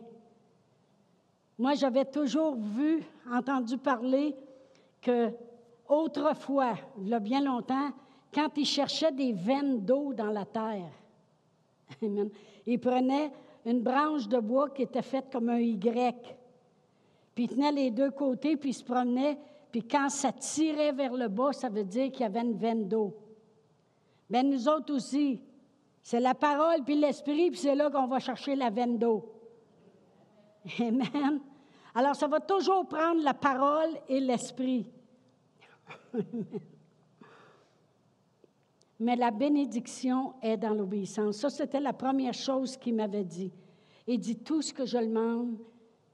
Moi, 1.58 1.74
j'avais 1.74 2.06
toujours 2.06 2.56
vu, 2.56 3.04
entendu 3.30 3.78
parler 3.78 4.38
que 5.02 5.34
autrefois, 5.90 6.76
il 7.02 7.10
y 7.10 7.14
a 7.14 7.20
bien 7.20 7.42
longtemps, 7.42 7.90
quand 8.34 8.48
ils 8.56 8.66
cherchaient 8.66 9.12
des 9.12 9.34
veines 9.34 9.82
d'eau 9.82 10.14
dans 10.14 10.32
la 10.32 10.46
terre, 10.46 10.94
ils 12.66 12.80
prenaient 12.80 13.34
une 13.66 13.82
branche 13.82 14.30
de 14.30 14.40
bois 14.40 14.70
qui 14.70 14.84
était 14.84 15.02
faite 15.02 15.26
comme 15.30 15.50
un 15.50 15.60
Y, 15.60 16.38
puis 17.36 17.44
ils 17.44 17.50
tenaient 17.50 17.74
les 17.74 17.92
deux 17.92 18.12
côtés, 18.12 18.56
puis 18.56 18.70
ils 18.70 18.74
se 18.74 18.84
promenaient, 18.86 19.38
puis 19.72 19.84
quand 19.84 20.10
ça 20.10 20.32
tirait 20.32 20.92
vers 20.92 21.14
le 21.14 21.28
bas, 21.28 21.54
ça 21.54 21.70
veut 21.70 21.84
dire 21.84 22.12
qu'il 22.12 22.22
y 22.22 22.26
avait 22.26 22.42
une 22.42 22.58
veine 22.58 22.88
d'eau. 22.88 23.16
Mais 24.30 24.44
nous 24.44 24.68
autres 24.68 24.94
aussi, 24.94 25.42
c'est 26.02 26.20
la 26.20 26.34
parole 26.34 26.84
puis 26.84 26.96
l'esprit, 26.96 27.52
puis 27.52 27.60
c'est 27.60 27.76
là 27.76 27.90
qu'on 27.90 28.08
va 28.08 28.20
chercher 28.20 28.56
la 28.56 28.70
veine 28.70 28.98
d'eau. 28.98 29.32
Amen. 30.80 31.42
Alors, 31.96 32.16
ça 32.16 32.28
va 32.28 32.40
toujours 32.40 32.88
prendre 32.88 33.22
la 33.24 33.34
parole 33.34 33.90
et 34.08 34.20
l'esprit. 34.20 34.86
Mais 39.00 39.16
la 39.16 39.32
bénédiction 39.32 40.34
est 40.42 40.58
dans 40.58 40.74
l'obéissance. 40.74 41.38
Ça, 41.38 41.50
c'était 41.50 41.80
la 41.80 41.94
première 41.94 42.34
chose 42.34 42.76
qu'il 42.76 42.96
m'avait 42.96 43.24
dit. 43.24 43.52
Il 44.06 44.20
dit, 44.20 44.36
tout 44.38 44.62
ce 44.62 44.74
que 44.74 44.86
je 44.86 44.98
demande, 44.98 45.58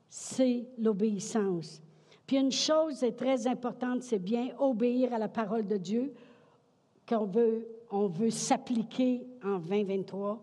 c'est 0.07 0.67
l'obéissance. 0.77 1.81
Puis 2.25 2.37
une 2.37 2.51
chose 2.51 3.03
est 3.03 3.15
très 3.15 3.47
importante, 3.47 4.01
c'est 4.01 4.19
bien 4.19 4.49
obéir 4.57 5.13
à 5.13 5.19
la 5.19 5.27
parole 5.27 5.67
de 5.67 5.77
Dieu 5.77 6.13
qu'on 7.07 7.25
veut, 7.25 7.67
on 7.91 8.07
veut 8.07 8.31
s'appliquer 8.31 9.27
en 9.43 9.59
2023. 9.59 10.41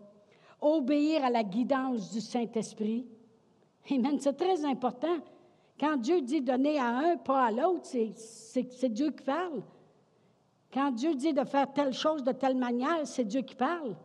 Obéir 0.61 1.25
à 1.25 1.29
la 1.29 1.43
guidance 1.43 2.11
du 2.11 2.21
Saint-Esprit. 2.21 3.05
Amen, 3.91 4.17
c'est 4.19 4.37
très 4.37 4.63
important. 4.63 5.17
Quand 5.77 5.97
Dieu 5.97 6.21
dit 6.21 6.41
donner 6.41 6.79
à 6.79 6.87
un, 6.87 7.17
pas 7.17 7.47
à 7.47 7.51
l'autre, 7.51 7.85
c'est 7.85 8.89
Dieu 8.89 9.11
qui 9.11 9.23
parle. 9.23 9.61
Quand 10.73 10.91
Dieu 10.91 11.13
dit 11.15 11.33
de 11.33 11.43
faire 11.43 11.71
telle 11.73 11.93
chose 11.93 12.23
de 12.23 12.31
telle 12.31 12.55
manière, 12.55 13.05
c'est 13.05 13.25
Dieu 13.25 13.41
qui 13.41 13.55
parle. 13.55 13.95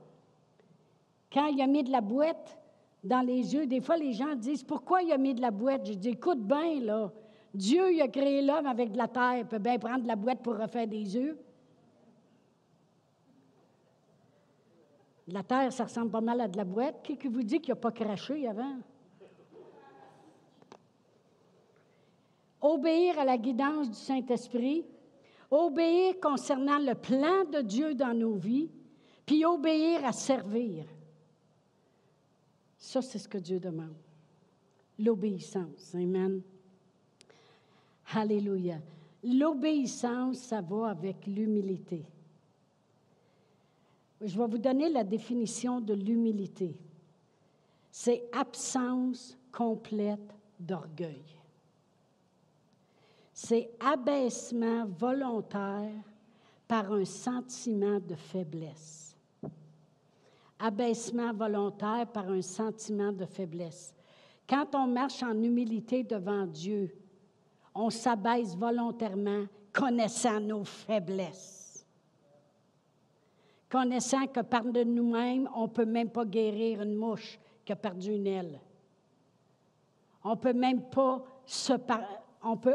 Quand 1.32 1.46
il 1.46 1.60
a 1.62 1.66
mis 1.66 1.84
de 1.84 1.92
la 1.92 2.00
boîte 2.00 2.58
dans 3.04 3.20
les 3.20 3.54
yeux, 3.54 3.66
des 3.66 3.80
fois 3.80 3.96
les 3.96 4.12
gens 4.12 4.34
disent 4.34 4.64
Pourquoi 4.64 5.02
il 5.02 5.12
a 5.12 5.18
mis 5.18 5.34
de 5.34 5.40
la 5.40 5.50
boîte 5.50 5.86
Je 5.86 5.92
dis 5.92 6.10
Écoute 6.10 6.40
bien, 6.40 6.80
là. 6.80 7.12
Dieu 7.54 7.92
il 7.92 8.00
a 8.02 8.08
créé 8.08 8.42
l'homme 8.42 8.66
avec 8.66 8.92
de 8.92 8.98
la 8.98 9.08
terre, 9.08 9.38
il 9.38 9.46
peut 9.46 9.58
bien 9.58 9.78
prendre 9.78 10.02
de 10.02 10.08
la 10.08 10.16
boîte 10.16 10.42
pour 10.42 10.56
refaire 10.56 10.86
des 10.86 11.16
yeux. 11.16 11.38
La 15.28 15.42
terre, 15.42 15.72
ça 15.72 15.84
ressemble 15.84 16.10
pas 16.10 16.20
mal 16.22 16.40
à 16.40 16.48
de 16.48 16.56
la 16.56 16.64
boîte. 16.64 17.02
Qui, 17.02 17.16
qui 17.18 17.28
vous 17.28 17.42
dit 17.42 17.60
qu'il 17.60 17.72
n'a 17.72 17.76
pas 17.76 17.92
craché 17.92 18.48
avant? 18.48 18.78
Obéir 22.60 23.18
à 23.18 23.24
la 23.24 23.36
guidance 23.36 23.90
du 23.90 23.96
Saint-Esprit, 23.96 24.86
obéir 25.50 26.14
concernant 26.20 26.78
le 26.78 26.94
plan 26.94 27.44
de 27.44 27.60
Dieu 27.60 27.94
dans 27.94 28.14
nos 28.14 28.34
vies, 28.34 28.70
puis 29.26 29.44
obéir 29.44 30.04
à 30.04 30.12
servir. 30.12 30.86
Ça, 32.78 33.02
c'est 33.02 33.18
ce 33.18 33.28
que 33.28 33.38
Dieu 33.38 33.60
demande. 33.60 33.96
L'obéissance. 34.98 35.94
Amen. 35.94 36.42
Alléluia. 38.14 38.78
L'obéissance, 39.22 40.38
ça 40.38 40.60
va 40.60 40.90
avec 40.90 41.26
l'humilité. 41.26 42.04
Je 44.20 44.36
vais 44.38 44.46
vous 44.46 44.58
donner 44.58 44.88
la 44.88 45.04
définition 45.04 45.80
de 45.80 45.94
l'humilité. 45.94 46.76
C'est 47.90 48.28
absence 48.32 49.36
complète 49.52 50.34
d'orgueil. 50.58 51.24
C'est 53.32 53.70
abaissement 53.78 54.86
volontaire 54.86 56.02
par 56.66 56.92
un 56.92 57.04
sentiment 57.04 58.00
de 58.00 58.14
faiblesse. 58.14 59.16
Abaissement 60.58 61.32
volontaire 61.32 62.06
par 62.08 62.28
un 62.28 62.42
sentiment 62.42 63.12
de 63.12 63.24
faiblesse. 63.24 63.94
Quand 64.48 64.74
on 64.74 64.88
marche 64.88 65.22
en 65.22 65.40
humilité 65.40 66.02
devant 66.02 66.46
Dieu, 66.46 66.92
on 67.80 67.90
s'abaisse 67.90 68.56
volontairement, 68.56 69.44
connaissant 69.72 70.40
nos 70.40 70.64
faiblesses. 70.64 71.86
Connaissant 73.70 74.26
que 74.26 74.40
par 74.40 74.64
de 74.64 74.82
nous-mêmes, 74.82 75.48
on 75.54 75.62
ne 75.62 75.68
peut 75.68 75.84
même 75.84 76.10
pas 76.10 76.24
guérir 76.24 76.82
une 76.82 76.96
mouche 76.96 77.38
qui 77.64 77.72
a 77.72 77.76
perdu 77.76 78.14
une 78.14 78.26
aile. 78.26 78.60
On 80.24 80.36
peut 80.36 80.52
même 80.52 80.90
pas 80.90 81.24
se 81.46 81.74
on 82.42 82.56
peut, 82.56 82.74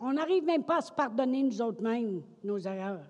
on 0.00 0.12
n'arrive 0.12 0.44
même 0.44 0.64
pas 0.64 0.78
à 0.78 0.80
se 0.80 0.92
pardonner 0.92 1.42
nous 1.44 1.62
autres 1.62 1.82
mêmes 1.82 2.22
nos 2.42 2.58
erreurs. 2.58 3.06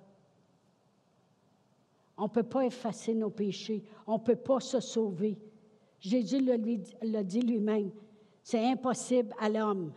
On 2.18 2.24
ne 2.24 2.28
peut 2.28 2.42
pas 2.42 2.66
effacer 2.66 3.14
nos 3.14 3.30
péchés. 3.30 3.82
On 4.06 4.14
ne 4.14 4.22
peut 4.22 4.36
pas 4.36 4.60
se 4.60 4.80
sauver. 4.80 5.38
Jésus 5.98 6.40
l'a 6.40 7.22
dit 7.22 7.40
lui-même. 7.40 7.90
C'est 8.42 8.64
impossible 8.64 9.34
à 9.38 9.48
l'homme, 9.48 9.92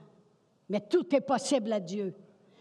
mais 0.70 0.82
tout 0.82 1.16
est 1.16 1.22
possible 1.22 1.72
à 1.74 1.80
Dieu. 1.80 2.14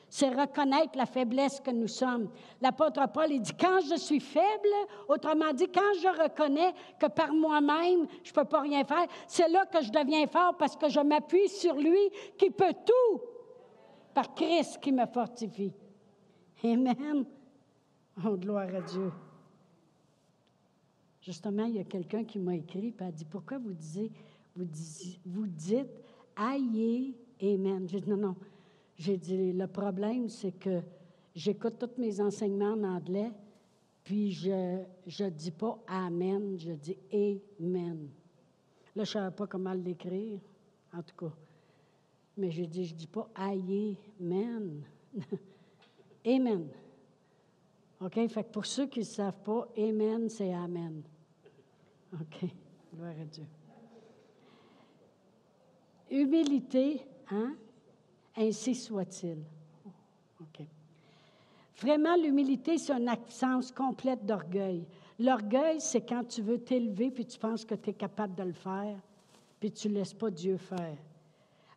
C'est 0.09 0.29
reconnaître 0.29 0.97
la 0.97 1.07
faiblesse 1.07 1.59
que 1.59 1.73
nous 1.73 1.89
sommes. 1.89 2.31
L'apôtre 2.61 3.05
Paul, 3.13 3.33
il 3.33 3.41
dit, 3.41 3.55
quand 3.59 3.81
je 3.81 3.97
suis 3.97 4.21
faible, 4.21 4.69
autrement 5.09 5.53
dit, 5.53 5.67
quand 5.67 5.93
je 6.01 6.23
reconnais 6.23 6.73
que 7.01 7.07
par 7.07 7.33
moi-même, 7.33 8.07
je 8.23 8.31
ne 8.31 8.35
peux 8.35 8.45
pas 8.45 8.61
rien 8.61 8.85
faire, 8.85 9.07
c'est 9.27 9.49
là 9.49 9.67
que 9.67 9.83
je 9.83 9.91
deviens 9.91 10.27
fort 10.29 10.57
parce 10.57 10.77
que 10.77 10.89
je 10.89 11.01
m'appuie 11.01 11.49
sur 11.49 11.75
lui 11.75 12.11
qui 12.39 12.51
peut 12.51 12.75
tout, 12.87 13.21
par 14.15 14.33
Christ 14.35 14.79
qui 14.81 14.93
me 14.93 15.05
fortifie. 15.07 15.73
Amen. 16.63 17.25
Oh, 18.25 18.37
gloire 18.37 18.73
à 18.73 18.81
Dieu. 18.81 19.11
Justement, 21.21 21.65
il 21.65 21.77
y 21.77 21.81
a 21.81 21.85
quelqu'un 21.85 22.23
qui 22.23 22.39
m'a 22.39 22.55
écrit 22.55 22.95
et 23.01 23.03
a 23.03 23.11
dit 23.11 23.25
Pourquoi 23.25 23.59
vous, 23.59 23.73
dites 23.73 24.13
Aïe, 26.37 27.15
Amen 27.53 27.89
J'ai 27.89 28.01
dit 28.01 28.11
Non, 28.11 28.17
non. 28.17 28.37
J'ai 28.97 29.17
dit 29.17 29.53
Le 29.53 29.67
problème, 29.67 30.29
c'est 30.29 30.53
que 30.53 30.81
j'écoute 31.35 31.79
tous 31.79 32.01
mes 32.01 32.21
enseignements 32.21 32.73
en 32.73 32.85
anglais, 32.85 33.33
puis 34.03 34.33
je 34.33 35.25
ne 35.25 35.31
dis 35.31 35.51
pas 35.51 35.79
Amen, 35.87 36.57
je 36.59 36.73
dis 36.73 36.97
Amen. 37.13 38.09
Là, 38.97 39.03
je 39.05 39.11
ne 39.11 39.23
savais 39.23 39.35
pas 39.35 39.47
comment 39.47 39.73
l'écrire, 39.73 40.41
en 40.93 41.03
tout 41.03 41.17
cas. 41.17 41.33
Mais 42.37 42.51
j'ai 42.51 42.67
dit 42.67 42.85
Je 42.85 42.95
ne 42.95 42.99
dis 42.99 43.07
pas 43.07 43.29
Amen. 43.35 44.83
Amen. 46.27 46.69
OK? 48.01 48.29
Fait 48.29 48.45
que 48.45 48.51
pour 48.51 48.67
ceux 48.67 48.87
qui 48.87 49.01
ne 49.01 49.05
savent 49.05 49.43
pas, 49.43 49.69
Amen, 49.77 50.29
c'est 50.29 50.53
Amen. 50.53 51.03
OK? 52.13 52.49
Gloire 52.95 53.15
à 53.21 53.25
Dieu. 53.25 53.47
Humilité, 56.11 57.01
hein? 57.31 57.55
Ainsi 58.37 58.75
soit-il. 58.75 59.39
OK. 60.41 60.67
Vraiment, 61.81 62.17
l'humilité, 62.17 62.79
c'est 62.79 62.93
une 62.93 63.09
absence 63.09 63.71
complète 63.73 64.25
d'orgueil. 64.25 64.87
L'orgueil, 65.19 65.81
c'est 65.81 66.01
quand 66.01 66.25
tu 66.25 66.43
veux 66.43 66.59
t'élever 66.59 67.11
puis 67.11 67.27
tu 67.27 67.39
penses 67.39 67.65
que 67.65 67.75
tu 67.75 67.91
es 67.91 67.95
capable 67.95 68.35
de 68.35 68.43
le 68.45 68.53
faire, 68.53 68.97
puis 69.61 69.71
tu 69.71 69.89
ne 69.89 69.95
laisses 69.95 70.15
pas 70.15 70.31
Dieu 70.31 70.57
faire. 70.57 70.97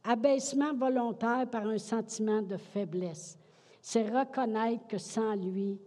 Abaissement 0.04 0.74
volontaire 0.74 1.50
par 1.50 1.68
un 1.68 1.78
sentiment 1.78 2.42
de 2.42 2.58
faiblesse. 2.58 3.38
C'est 3.82 4.08
reconnaître 4.10 4.88
que 4.88 4.98
sans 4.98 5.36
lui, 5.36 5.78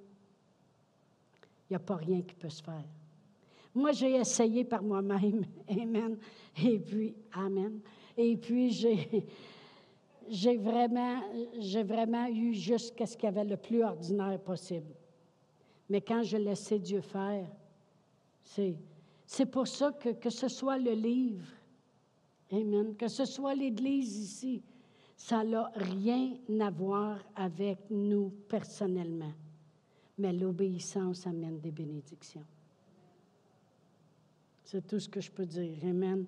il 1.68 1.72
n'y 1.72 1.76
a 1.76 1.80
pas 1.80 1.96
rien 1.96 2.22
qui 2.22 2.34
peut 2.34 2.48
se 2.48 2.62
faire. 2.62 2.84
Moi, 3.74 3.92
j'ai 3.92 4.16
essayé 4.16 4.64
par 4.64 4.82
moi-même. 4.82 5.44
Amen. 5.68 6.18
Et 6.62 6.78
puis, 6.78 7.14
Amen. 7.32 7.80
Et 8.22 8.36
puis, 8.36 8.70
j'ai, 10.28 10.56
vraiment, 10.58 11.22
eu 12.28 12.52
juste 12.52 12.94
ce 13.04 13.16
qu'il 13.16 13.24
y 13.24 13.28
avait 13.28 13.44
le 13.44 13.56
plus 13.56 13.82
ordinaire 13.82 14.38
possible. 14.40 14.94
Mais 15.88 16.02
quand 16.02 16.22
je 16.22 16.36
laissais 16.36 16.78
Dieu 16.78 17.00
faire, 17.00 17.48
c'est, 18.42 18.76
c'est 19.26 19.46
pour 19.46 19.66
ça 19.66 19.92
que, 19.92 20.10
que 20.10 20.28
ce 20.28 20.48
soit 20.48 20.76
le 20.76 20.92
livre, 20.92 21.46
Amen, 22.52 22.94
que 22.96 23.08
ce 23.08 23.24
soit 23.24 23.54
l'Église 23.54 24.18
ici, 24.18 24.62
ça 25.16 25.42
n'a 25.44 25.70
rien 25.74 26.34
à 26.60 26.70
voir 26.70 27.18
avec 27.36 27.78
nous 27.88 28.30
personnellement. 28.48 29.32
Mais 30.18 30.32
l'obéissance 30.32 31.26
amène 31.26 31.60
des 31.60 31.70
bénédictions. 31.70 32.44
C'est 34.64 34.86
tout 34.86 34.98
ce 34.98 35.08
que 35.08 35.20
je 35.20 35.30
peux 35.30 35.46
dire. 35.46 35.78
Amen. 35.84 36.26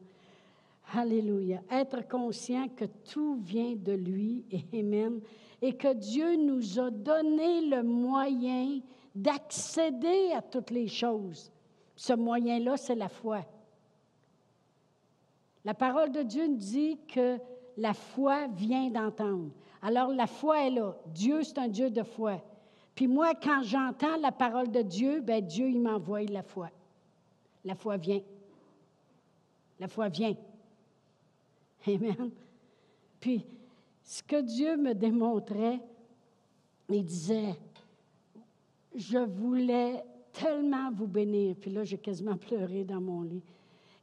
Alléluia. 0.95 1.63
Être 1.71 2.07
conscient 2.07 2.69
que 2.69 2.85
tout 2.85 3.37
vient 3.37 3.75
de 3.77 3.93
lui. 3.93 4.45
Amen. 4.75 5.21
Et 5.61 5.75
que 5.75 5.95
Dieu 5.95 6.37
nous 6.37 6.79
a 6.79 6.91
donné 6.91 7.63
le 7.63 7.83
moyen 7.83 8.81
d'accéder 9.15 10.33
à 10.33 10.43
toutes 10.43 10.71
les 10.71 10.89
choses. 10.89 11.51
Ce 11.97 12.13
moyen-là, 12.13 12.77
c'est 12.77 12.95
la 12.95 13.09
foi. 13.09 13.45
La 15.65 15.75
parole 15.75 16.11
de 16.11 16.23
Dieu 16.23 16.49
dit 16.49 16.99
que 17.07 17.39
la 17.77 17.95
foi 17.95 18.49
vient 18.49 18.91
d'entendre. 18.91 19.51
Alors 19.81 20.09
la 20.09 20.27
foi 20.27 20.67
est 20.67 20.71
là. 20.71 20.97
Dieu, 21.07 21.43
c'est 21.43 21.59
un 21.59 21.69
Dieu 21.69 21.91
de 21.91 22.03
foi. 22.03 22.43
Puis 22.95 23.07
moi, 23.07 23.35
quand 23.35 23.63
j'entends 23.63 24.17
la 24.17 24.33
parole 24.33 24.71
de 24.71 24.83
Dieu, 24.83 25.21
ben 25.21 25.45
Dieu, 25.45 25.69
il 25.69 25.81
m'envoie 25.81 26.23
la 26.25 26.43
foi. 26.43 26.71
La 27.65 27.75
foi 27.75 27.97
vient. 27.97 28.21
La 29.79 29.89
foi 29.89 30.09
vient. 30.09 30.35
Amen. 31.87 32.31
Puis, 33.19 33.45
ce 34.03 34.23
que 34.23 34.41
Dieu 34.41 34.77
me 34.77 34.95
démontrait, 34.95 35.81
il 36.89 37.05
disait, 37.05 37.55
je 38.95 39.19
voulais 39.19 40.05
tellement 40.33 40.91
vous 40.93 41.07
bénir. 41.07 41.57
Puis 41.61 41.71
là, 41.71 41.85
j'ai 41.85 41.99
quasiment 41.99 42.37
pleuré 42.37 42.85
dans 42.85 43.01
mon 43.01 43.23
lit. 43.23 43.43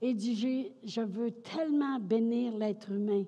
Et 0.02 0.13
dit, 0.13 0.72
je 0.84 1.02
veux 1.02 1.32
tellement 1.32 2.00
bénir 2.00 2.58
l'être 2.58 2.92
humain 2.92 3.26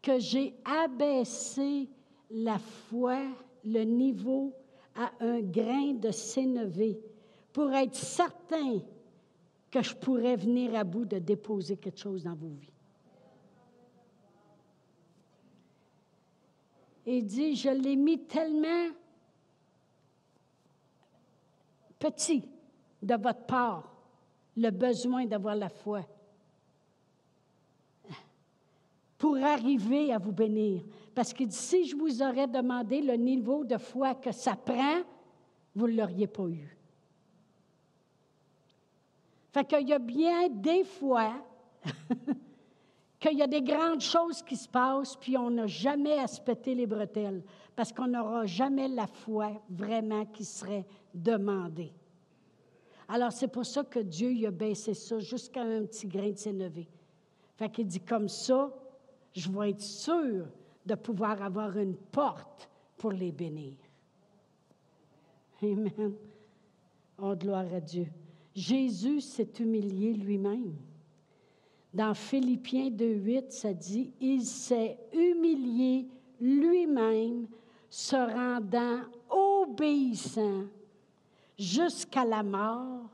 que 0.00 0.18
j'ai 0.18 0.54
abaissé 0.64 1.88
la 2.30 2.58
foi, 2.58 3.18
le 3.64 3.82
niveau 3.82 4.54
à 4.94 5.10
un 5.20 5.40
grain 5.40 5.92
de 5.94 6.10
sénévé 6.10 6.98
pour 7.52 7.72
être 7.72 7.94
certain 7.94 8.80
que 9.70 9.82
je 9.82 9.94
pourrais 9.94 10.36
venir 10.36 10.74
à 10.74 10.84
bout 10.84 11.04
de 11.04 11.18
déposer 11.18 11.76
quelque 11.76 11.98
chose 11.98 12.24
dans 12.24 12.34
vos 12.34 12.48
vies. 12.48 12.77
Il 17.10 17.24
dit, 17.24 17.56
je 17.56 17.70
l'ai 17.70 17.96
mis 17.96 18.18
tellement 18.18 18.90
petit 21.98 22.46
de 23.02 23.14
votre 23.14 23.46
part, 23.46 23.90
le 24.54 24.68
besoin 24.68 25.24
d'avoir 25.24 25.54
la 25.54 25.70
foi, 25.70 26.02
pour 29.16 29.38
arriver 29.38 30.12
à 30.12 30.18
vous 30.18 30.32
bénir. 30.32 30.82
Parce 31.14 31.32
que 31.32 31.44
si 31.48 31.86
je 31.86 31.96
vous 31.96 32.22
aurais 32.22 32.46
demandé 32.46 33.00
le 33.00 33.14
niveau 33.14 33.64
de 33.64 33.78
foi 33.78 34.14
que 34.14 34.30
ça 34.30 34.54
prend, 34.54 35.00
vous 35.74 35.88
ne 35.88 35.96
l'auriez 35.96 36.26
pas 36.26 36.46
eu. 36.46 36.76
Fait 39.50 39.64
qu'il 39.64 39.88
y 39.88 39.94
a 39.94 39.98
bien 39.98 40.50
des 40.50 40.84
fois 40.84 41.42
qu'il 43.18 43.38
y 43.38 43.42
a 43.42 43.46
des 43.46 43.62
grandes 43.62 44.00
choses 44.00 44.42
qui 44.42 44.56
se 44.56 44.68
passent, 44.68 45.16
puis 45.16 45.36
on 45.36 45.50
n'a 45.50 45.66
jamais 45.66 46.18
à 46.18 46.26
se 46.26 46.40
péter 46.40 46.74
les 46.74 46.86
bretelles, 46.86 47.42
parce 47.74 47.92
qu'on 47.92 48.08
n'aura 48.08 48.46
jamais 48.46 48.88
la 48.88 49.06
foi 49.06 49.50
vraiment 49.68 50.24
qui 50.26 50.44
serait 50.44 50.86
demandée. 51.12 51.92
Alors, 53.08 53.32
c'est 53.32 53.48
pour 53.48 53.64
ça 53.64 53.84
que 53.84 54.00
Dieu 54.00 54.32
il 54.32 54.46
a 54.46 54.50
baissé 54.50 54.94
ça 54.94 55.18
jusqu'à 55.18 55.62
un 55.62 55.84
petit 55.84 56.06
grain 56.06 56.30
de 56.30 56.36
s'élever. 56.36 56.88
Fait 57.56 57.70
qu'il 57.70 57.86
dit 57.86 58.00
comme 58.00 58.28
ça, 58.28 58.70
je 59.32 59.50
vais 59.50 59.70
être 59.70 59.80
sûr 59.80 60.46
de 60.84 60.94
pouvoir 60.94 61.42
avoir 61.42 61.76
une 61.76 61.96
porte 61.96 62.68
pour 62.96 63.12
les 63.12 63.32
bénir. 63.32 63.74
Amen. 65.62 66.14
Oh, 67.20 67.34
gloire 67.34 67.72
à 67.74 67.80
Dieu. 67.80 68.06
Jésus 68.54 69.20
s'est 69.20 69.52
humilié 69.58 70.14
lui-même. 70.14 70.76
Dans 71.98 72.14
Philippiens 72.14 72.90
2.8, 72.90 73.50
ça 73.50 73.74
dit, 73.74 74.12
il 74.20 74.44
s'est 74.44 74.96
humilié 75.12 76.06
lui-même, 76.40 77.48
se 77.90 78.14
rendant 78.14 79.00
obéissant 79.28 80.66
jusqu'à 81.58 82.24
la 82.24 82.44
mort, 82.44 83.10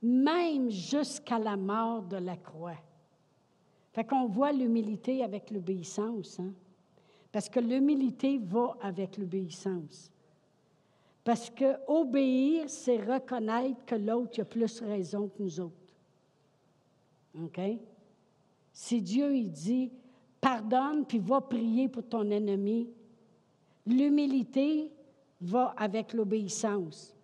même 0.00 0.70
jusqu'à 0.70 1.38
la 1.38 1.58
mort 1.58 2.04
de 2.04 2.16
la 2.16 2.38
croix. 2.38 2.78
Fait 3.92 4.04
qu'on 4.04 4.28
voit 4.28 4.50
l'humilité 4.50 5.22
avec 5.22 5.50
l'obéissance, 5.50 6.40
hein? 6.40 6.54
parce 7.30 7.50
que 7.50 7.60
l'humilité 7.60 8.38
va 8.38 8.78
avec 8.80 9.18
l'obéissance. 9.18 10.10
Parce 11.22 11.50
que 11.50 11.76
obéir, 11.86 12.64
c'est 12.70 12.96
reconnaître 12.96 13.84
que 13.84 13.96
l'autre 13.96 14.40
a 14.40 14.46
plus 14.46 14.80
raison 14.80 15.28
que 15.28 15.42
nous 15.42 15.60
autres. 15.60 15.92
OK? 17.38 17.60
Si 18.76 19.00
Dieu 19.00 19.34
il 19.34 19.50
dit 19.50 19.90
pardonne 20.38 21.06
puis 21.06 21.18
va 21.18 21.40
prier 21.40 21.88
pour 21.88 22.06
ton 22.06 22.30
ennemi, 22.30 22.90
l'humilité 23.86 24.92
va 25.40 25.74
avec 25.78 26.12
l'obéissance. 26.12 27.16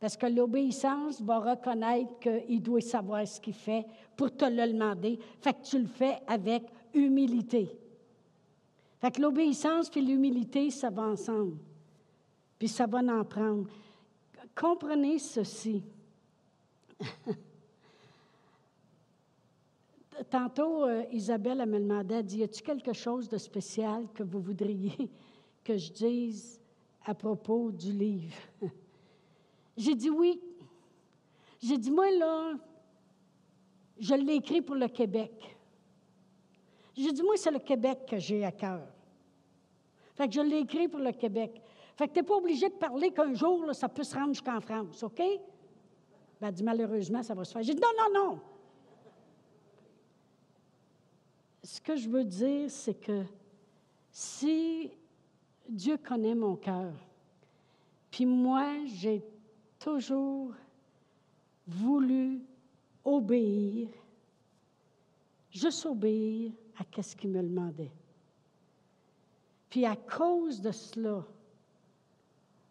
Parce 0.00 0.16
que 0.16 0.26
l'obéissance 0.26 1.22
va 1.22 1.38
reconnaître 1.38 2.18
qu'il 2.18 2.60
doit 2.60 2.80
savoir 2.80 3.24
ce 3.24 3.40
qu'il 3.40 3.54
fait 3.54 3.86
pour 4.16 4.36
te 4.36 4.46
le 4.46 4.72
demander. 4.72 5.16
Fait 5.40 5.52
que 5.52 5.62
tu 5.62 5.78
le 5.78 5.86
fais 5.86 6.18
avec 6.26 6.64
humilité. 6.92 7.70
Fait 9.00 9.12
que 9.12 9.22
l'obéissance 9.22 9.88
et 9.94 10.00
l'humilité, 10.00 10.70
ça 10.70 10.90
va 10.90 11.02
ensemble. 11.04 11.56
Puis 12.58 12.66
ça 12.66 12.88
va 12.88 12.98
en 12.98 13.24
prendre. 13.24 13.68
Comprenez 14.56 15.20
ceci. 15.20 15.84
Tantôt, 20.30 20.84
euh, 20.84 21.04
Isabelle 21.12 21.60
elle 21.60 21.68
me 21.68 21.78
demandé, 21.78 22.14
elle 22.14 22.24
dit, 22.24 22.38
y 22.38 22.42
a-t-il 22.42 22.62
quelque 22.62 22.92
chose 22.92 23.28
de 23.28 23.36
spécial 23.36 24.06
que 24.14 24.22
vous 24.22 24.40
voudriez 24.40 25.10
que 25.62 25.76
je 25.76 25.92
dise 25.92 26.60
à 27.04 27.14
propos 27.14 27.70
du 27.70 27.92
livre? 27.92 28.34
J'ai 29.76 29.94
dit 29.94 30.10
oui. 30.10 30.40
J'ai 31.60 31.78
dit, 31.78 31.90
moi, 31.90 32.10
là, 32.10 32.54
je 33.98 34.14
l'ai 34.14 34.34
écrit 34.34 34.62
pour 34.62 34.76
le 34.76 34.88
Québec. 34.88 35.56
J'ai 36.96 37.12
dit, 37.12 37.22
moi, 37.22 37.34
c'est 37.36 37.50
le 37.50 37.58
Québec 37.58 38.00
que 38.08 38.18
j'ai 38.18 38.44
à 38.44 38.52
cœur. 38.52 38.86
Fait 40.14 40.28
que 40.28 40.34
je 40.34 40.40
l'ai 40.40 40.60
écrit 40.60 40.88
pour 40.88 41.00
le 41.00 41.12
Québec. 41.12 41.60
Fait 41.94 42.08
que 42.08 42.14
tu 42.14 42.20
n'es 42.20 42.26
pas 42.26 42.36
obligé 42.36 42.68
de 42.68 42.74
parler 42.74 43.10
qu'un 43.10 43.34
jour, 43.34 43.74
ça 43.74 43.88
peut 43.88 44.02
se 44.02 44.14
rendre 44.14 44.28
jusqu'en 44.28 44.60
France, 44.60 45.02
OK? 45.02 45.18
Ben, 45.18 46.48
elle 46.48 46.52
dit, 46.52 46.62
malheureusement, 46.62 47.22
ça 47.22 47.34
va 47.34 47.44
se 47.44 47.52
faire. 47.52 47.62
J'ai 47.62 47.74
dit, 47.74 47.80
non, 47.80 47.88
non, 47.98 48.24
non. 48.24 48.40
Ce 51.66 51.80
que 51.80 51.96
je 51.96 52.08
veux 52.08 52.22
dire, 52.22 52.70
c'est 52.70 52.94
que 52.94 53.24
si 54.12 54.88
Dieu 55.68 55.96
connaît 55.96 56.36
mon 56.36 56.54
cœur, 56.54 56.92
puis 58.08 58.24
moi, 58.24 58.84
j'ai 58.86 59.20
toujours 59.76 60.52
voulu 61.66 62.40
obéir, 63.04 63.88
juste 65.50 65.86
obéir 65.86 66.52
à 66.78 67.02
ce 67.02 67.16
qu'il 67.16 67.30
me 67.30 67.42
demandait. 67.42 67.90
Puis 69.68 69.84
à 69.84 69.96
cause 69.96 70.60
de 70.60 70.70
cela, 70.70 71.26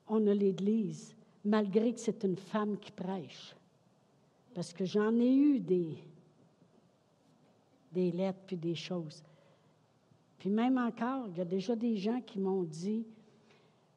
on 0.07 0.25
a 0.25 0.33
l'Église, 0.33 1.13
malgré 1.43 1.93
que 1.93 1.99
c'est 1.99 2.23
une 2.23 2.37
femme 2.37 2.77
qui 2.77 2.93
prêche. 2.93 3.57
Parce 4.53 4.71
que 4.71 4.85
j'en 4.85 5.13
ai 5.19 5.35
eu 5.35 5.59
des, 5.59 5.97
des 7.95 8.11
lettres 8.11 8.41
puis 8.45 8.57
des 8.57 8.75
choses. 8.75 9.23
Puis 10.37 10.49
même 10.49 10.77
encore, 10.77 11.27
il 11.29 11.37
y 11.37 11.41
a 11.41 11.45
déjà 11.45 11.75
des 11.75 11.95
gens 11.95 12.21
qui 12.21 12.39
m'ont 12.39 12.63
dit 12.63 13.07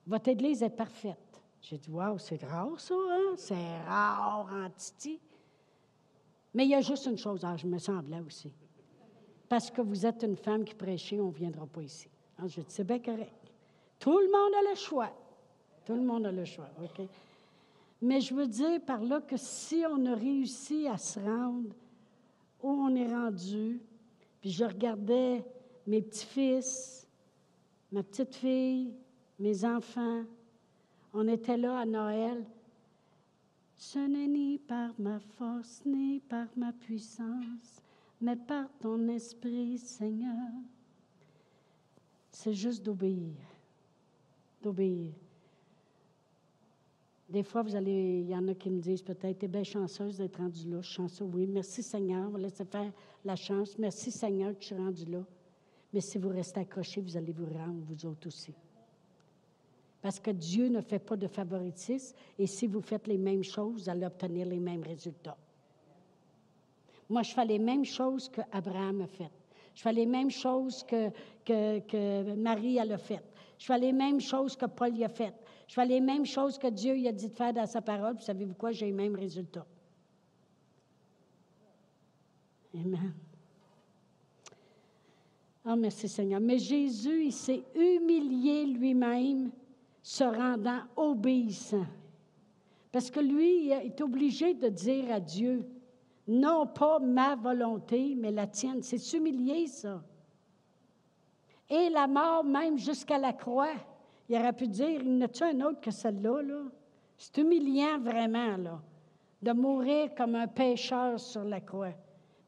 Votre 0.06 0.28
Église 0.28 0.62
est 0.62 0.70
parfaite. 0.70 1.42
J'ai 1.60 1.76
dit 1.76 1.90
Waouh, 1.90 2.18
c'est 2.18 2.42
rare 2.44 2.78
ça, 2.78 2.94
hein? 2.94 3.34
C'est 3.36 3.82
rare 3.82 4.48
en 4.52 4.70
Titi. 4.70 5.20
Mais 6.54 6.64
il 6.64 6.70
y 6.70 6.74
a 6.74 6.80
juste 6.80 7.06
une 7.06 7.18
chose, 7.18 7.40
ah, 7.44 7.56
je 7.56 7.66
me 7.66 7.78
semblais 7.78 8.20
aussi. 8.20 8.52
Parce 9.48 9.70
que 9.70 9.82
vous 9.82 10.06
êtes 10.06 10.22
une 10.22 10.36
femme 10.36 10.64
qui 10.64 10.74
prêchait, 10.74 11.20
on 11.20 11.28
ne 11.28 11.32
viendra 11.32 11.66
pas 11.66 11.82
ici. 11.82 12.08
Ah, 12.38 12.46
je 12.46 12.60
dis, 12.60 12.66
c'est 12.68 12.84
bien 12.84 13.00
correct. 13.00 13.52
Tout 13.98 14.18
le 14.18 14.26
monde 14.26 14.54
a 14.54 14.70
le 14.70 14.76
choix. 14.76 15.10
Tout 15.84 15.94
le 15.94 16.02
monde 16.02 16.26
a 16.26 16.32
le 16.32 16.44
choix, 16.44 16.68
OK? 16.82 17.06
Mais 18.00 18.20
je 18.20 18.32
veux 18.32 18.46
dire 18.46 18.80
par 18.86 19.02
là 19.02 19.20
que 19.20 19.36
si 19.36 19.82
on 19.90 20.06
a 20.06 20.14
réussi 20.14 20.86
à 20.86 20.96
se 20.96 21.18
rendre 21.18 21.74
où 22.62 22.68
on 22.68 22.94
est 22.94 23.12
rendu, 23.12 23.80
puis 24.40 24.50
je 24.50 24.64
regardais 24.64 25.44
mes 25.86 26.02
petits-fils, 26.02 27.06
ma 27.92 28.02
petite 28.02 28.34
fille, 28.34 28.94
mes 29.38 29.64
enfants, 29.64 30.24
on 31.12 31.26
était 31.28 31.56
là 31.56 31.80
à 31.80 31.86
Noël, 31.86 32.44
ce 33.76 33.98
n'est 34.00 34.26
ni 34.26 34.58
par 34.58 34.90
ma 34.98 35.20
force, 35.20 35.82
ni 35.86 36.20
par 36.20 36.46
ma 36.56 36.72
puissance, 36.72 37.80
mais 38.20 38.36
par 38.36 38.66
ton 38.80 39.08
esprit, 39.08 39.78
Seigneur. 39.78 40.50
C'est 42.30 42.54
juste 42.54 42.82
d'obéir, 42.82 43.34
d'obéir. 44.62 45.12
Des 47.28 47.42
fois, 47.42 47.62
vous 47.62 47.76
allez, 47.76 48.20
il 48.20 48.30
y 48.30 48.34
en 48.34 48.48
a 48.48 48.54
qui 48.54 48.70
me 48.70 48.80
disent 48.80 49.02
peut-être, 49.02 49.44
es 49.44 49.48
bien 49.48 49.62
chanceuse 49.62 50.16
d'être 50.16 50.38
rendue 50.38 50.66
là. 50.68 50.80
Chanceuse, 50.80 51.28
oui. 51.34 51.46
Merci 51.46 51.82
Seigneur, 51.82 52.30
laisser 52.38 52.64
faire 52.64 52.90
la 53.24 53.36
chance. 53.36 53.76
Merci 53.78 54.10
Seigneur 54.10 54.52
que 54.54 54.62
je 54.62 54.66
suis 54.66 54.76
rendue 54.76 55.04
là. 55.04 55.24
Mais 55.92 56.00
si 56.00 56.16
vous 56.16 56.30
restez 56.30 56.60
accroché, 56.60 57.02
vous 57.02 57.16
allez 57.16 57.32
vous 57.32 57.46
rendre, 57.46 57.82
vous 57.86 58.06
autres 58.06 58.28
aussi. 58.28 58.54
Parce 60.00 60.20
que 60.20 60.30
Dieu 60.30 60.68
ne 60.68 60.80
fait 60.80 60.98
pas 61.00 61.16
de 61.16 61.26
favoritisme 61.26 62.16
et 62.38 62.46
si 62.46 62.66
vous 62.66 62.80
faites 62.80 63.06
les 63.06 63.18
mêmes 63.18 63.42
choses, 63.42 63.82
vous 63.82 63.88
allez 63.90 64.06
obtenir 64.06 64.46
les 64.46 64.60
mêmes 64.60 64.82
résultats. 64.82 65.36
Moi, 67.10 67.22
je 67.22 67.32
fais 67.32 67.44
les 67.44 67.58
mêmes 67.58 67.84
choses 67.84 68.28
qu'Abraham 68.28 69.02
a 69.02 69.06
fait. 69.06 69.30
Je 69.74 69.82
fais 69.82 69.92
les 69.92 70.06
mêmes 70.06 70.30
choses 70.30 70.82
que, 70.84 71.10
que, 71.44 72.34
Marie 72.34 72.78
a 72.78 72.98
fait. 72.98 73.22
Je 73.58 73.66
fais 73.66 73.78
les 73.78 73.92
mêmes 73.92 74.20
choses 74.20 74.56
que 74.56 74.66
Paul 74.66 75.02
a 75.02 75.08
fait. 75.08 75.34
Je 75.68 75.74
fais 75.74 75.84
les 75.84 76.00
mêmes 76.00 76.24
choses 76.24 76.58
que 76.58 76.66
Dieu 76.68 76.94
a 77.06 77.12
dit 77.12 77.28
de 77.28 77.34
faire 77.34 77.52
dans 77.52 77.66
sa 77.66 77.82
parole. 77.82 78.14
Vous 78.14 78.22
savez-vous 78.22 78.54
quoi? 78.54 78.72
J'ai 78.72 78.86
les 78.86 78.92
mêmes 78.92 79.14
résultats. 79.14 79.66
Amen. 82.74 83.12
Oh, 85.66 85.76
merci 85.76 86.08
Seigneur. 86.08 86.40
Mais 86.40 86.58
Jésus, 86.58 87.26
il 87.26 87.32
s'est 87.32 87.62
humilié 87.74 88.64
lui-même 88.64 89.50
se 90.02 90.24
rendant 90.24 90.80
obéissant. 90.96 91.86
Parce 92.90 93.10
que 93.10 93.20
lui, 93.20 93.66
il 93.66 93.72
est 93.72 94.00
obligé 94.00 94.54
de 94.54 94.68
dire 94.68 95.12
à 95.12 95.20
Dieu, 95.20 95.68
non 96.26 96.66
pas 96.66 96.98
ma 96.98 97.36
volonté, 97.36 98.14
mais 98.16 98.32
la 98.32 98.46
tienne. 98.46 98.82
C'est 98.82 98.96
s'humilier, 98.96 99.66
ça. 99.66 100.02
Et 101.68 101.90
la 101.90 102.06
mort, 102.06 102.42
même 102.42 102.78
jusqu'à 102.78 103.18
la 103.18 103.34
croix. 103.34 103.74
Il 104.28 104.36
aurait 104.36 104.52
pu 104.52 104.68
dire, 104.68 105.00
il 105.00 105.16
n'y 105.16 105.24
a-t-il 105.24 105.60
un 105.60 105.66
autre 105.66 105.80
que 105.80 105.90
celle-là? 105.90 106.42
Là? 106.42 106.64
C'est 107.16 107.38
humiliant 107.38 107.98
vraiment, 107.98 108.56
là, 108.56 108.82
de 109.40 109.52
mourir 109.52 110.14
comme 110.14 110.34
un 110.34 110.46
pécheur 110.46 111.18
sur 111.18 111.44
la 111.44 111.60
croix. 111.60 111.94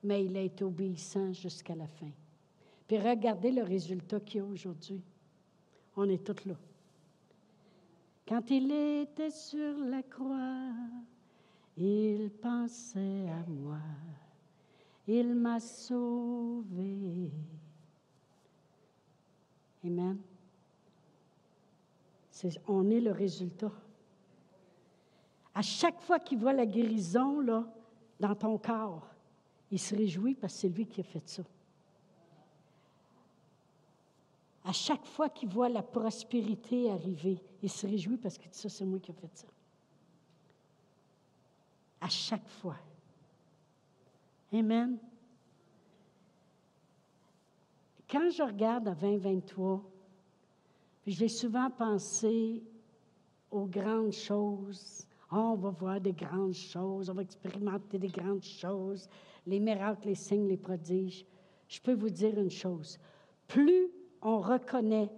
Mais 0.03 0.25
il 0.25 0.37
a 0.37 0.41
été 0.41 0.65
obéissant 0.65 1.33
jusqu'à 1.33 1.75
la 1.75 1.87
fin. 1.87 2.11
Puis 2.87 2.99
regardez 2.99 3.51
le 3.51 3.63
résultat 3.63 4.21
qu'il 4.21 4.39
y 4.39 4.41
a 4.41 4.45
aujourd'hui. 4.45 5.03
On 5.97 6.09
est 6.09 6.25
tous 6.25 6.47
là. 6.47 6.55
Quand 8.27 8.51
il 8.51 8.71
était 8.71 9.31
sur 9.31 9.77
la 9.79 10.03
croix, 10.03 10.73
il 11.77 12.31
pensait 12.31 13.29
à 13.29 13.45
moi. 13.49 13.81
Il 15.07 15.35
m'a 15.35 15.59
sauvé. 15.59 17.31
Amen. 19.85 20.19
On 22.67 22.91
est 22.91 23.01
le 23.01 23.13
résultat. 23.13 23.73
À 25.55 25.63
chaque 25.63 26.01
fois 26.01 26.19
qu'il 26.19 26.39
voit 26.39 26.53
la 26.53 26.67
guérison 26.67 27.43
dans 28.19 28.35
ton 28.35 28.59
corps, 28.59 29.07
il 29.71 29.79
se 29.79 29.95
réjouit 29.95 30.35
parce 30.35 30.55
que 30.55 30.61
c'est 30.61 30.69
lui 30.69 30.87
qui 30.87 31.01
a 31.01 31.05
fait 31.05 31.29
ça. 31.29 31.43
À 34.65 34.73
chaque 34.73 35.05
fois 35.07 35.29
qu'il 35.29 35.49
voit 35.49 35.69
la 35.69 35.83
prospérité 35.83 36.91
arriver, 36.91 37.43
il 37.63 37.71
se 37.71 37.87
réjouit 37.87 38.19
parce 38.19 38.37
que 38.37 38.45
ça, 38.51 38.69
c'est 38.69 38.85
moi 38.85 38.99
qui 38.99 39.11
ai 39.11 39.15
fait 39.15 39.31
ça. 39.35 39.47
À 42.01 42.09
chaque 42.09 42.49
fois. 42.49 42.77
Amen. 44.53 44.99
Quand 48.09 48.29
je 48.31 48.43
regarde 48.43 48.89
à 48.89 48.95
2023, 48.95 49.83
puis 51.03 51.13
j'ai 51.13 51.29
souvent 51.29 51.71
pensé 51.71 52.63
aux 53.51 53.67
grandes 53.67 54.13
choses. 54.13 55.07
Oh, 55.33 55.53
on 55.53 55.57
va 55.57 55.71
voir 55.71 56.01
des 56.01 56.13
grandes 56.13 56.55
choses, 56.55 57.09
on 57.09 57.15
va 57.15 57.23
expérimenter 57.23 57.99
des 57.99 58.09
grandes 58.09 58.43
choses, 58.43 59.09
les 59.47 59.61
miracles, 59.61 60.09
les 60.09 60.15
signes, 60.15 60.49
les 60.49 60.57
prodiges. 60.57 61.25
Je 61.69 61.81
peux 61.81 61.95
vous 61.95 62.11
dire 62.11 62.39
une 62.39 62.51
chose. 62.51 62.99
Plus 63.47 63.91
on 64.23 64.41
reconnaît 64.41 65.11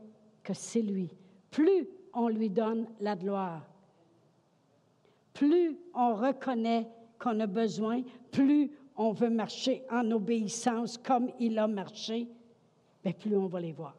que 0.42 0.52
c'est 0.52 0.82
lui, 0.82 1.10
plus 1.50 1.88
on 2.12 2.28
lui 2.28 2.50
donne 2.50 2.86
la 3.00 3.16
gloire. 3.16 3.66
Plus 5.32 5.78
on 5.94 6.14
reconnaît 6.14 6.88
qu'on 7.18 7.40
a 7.40 7.46
besoin, 7.46 8.02
plus 8.30 8.70
on 8.96 9.12
veut 9.12 9.30
marcher 9.30 9.82
en 9.90 10.10
obéissance 10.10 10.98
comme 10.98 11.30
il 11.40 11.58
a 11.58 11.66
marché, 11.66 12.28
bien, 13.02 13.12
plus 13.12 13.36
on 13.36 13.46
va 13.46 13.60
les 13.60 13.72
voir. 13.72 13.96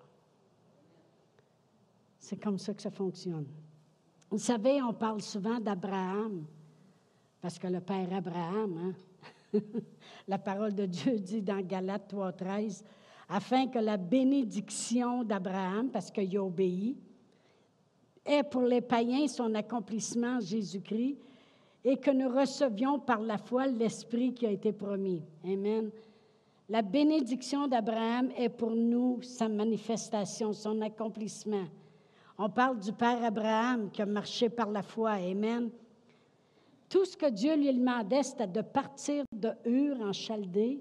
C'est 2.24 2.42
comme 2.42 2.58
ça 2.58 2.74
que 2.74 2.82
ça 2.82 2.90
fonctionne. 2.90 3.46
Vous 4.30 4.38
savez, 4.38 4.82
on 4.82 4.94
parle 4.94 5.22
souvent 5.22 5.60
d'Abraham, 5.60 6.46
parce 7.42 7.60
que 7.60 7.68
le 7.68 7.82
Père 7.82 8.14
Abraham, 8.14 8.96
hein? 9.54 9.60
la 10.30 10.38
parole 10.38 10.74
de 10.74 10.86
Dieu 10.86 11.20
dit 11.20 11.42
dans 11.42 11.60
Galates 11.60 12.14
3.13, 12.14 12.82
afin 13.28 13.68
que 13.68 13.80
la 13.80 13.98
bénédiction 13.98 15.26
d'Abraham, 15.26 15.90
parce 15.92 16.10
qu'il 16.10 16.38
a 16.38 16.42
obéi, 16.42 16.96
ait 18.26 18.44
pour 18.44 18.62
les 18.62 18.80
païens 18.80 19.28
son 19.28 19.54
accomplissement 19.54 20.40
Jésus-Christ 20.40 21.18
et 21.84 21.98
que 21.98 22.12
nous 22.12 22.30
recevions 22.30 23.00
par 23.00 23.20
la 23.20 23.38
foi 23.38 23.68
l'Esprit 23.68 24.34
qui 24.34 24.46
a 24.46 24.52
été 24.52 24.72
promis. 24.72 25.22
Amen. 25.44 25.92
La 26.70 26.84
bénédiction 26.84 27.68
d'Abraham 27.68 28.32
est 28.38 28.48
pour 28.48 28.72
nous 28.72 29.22
sa 29.24 29.50
manifestation, 29.50 30.54
son 30.54 30.80
accomplissement. 30.80 31.68
On 32.38 32.50
parle 32.50 32.80
du 32.80 32.92
Père 32.92 33.24
Abraham 33.24 33.92
qui 33.92 34.02
a 34.02 34.06
marché 34.06 34.50
par 34.50 34.70
la 34.72 34.82
foi. 34.82 35.12
Amen. 35.12 35.70
Tout 36.90 37.06
ce 37.06 37.16
que 37.16 37.30
Dieu 37.30 37.56
lui 37.56 37.74
demandait, 37.74 38.24
c'était 38.24 38.48
de 38.48 38.62
partir 38.62 39.24
de 39.32 39.52
Ur 39.66 40.00
en 40.02 40.14
Chaldée, 40.14 40.80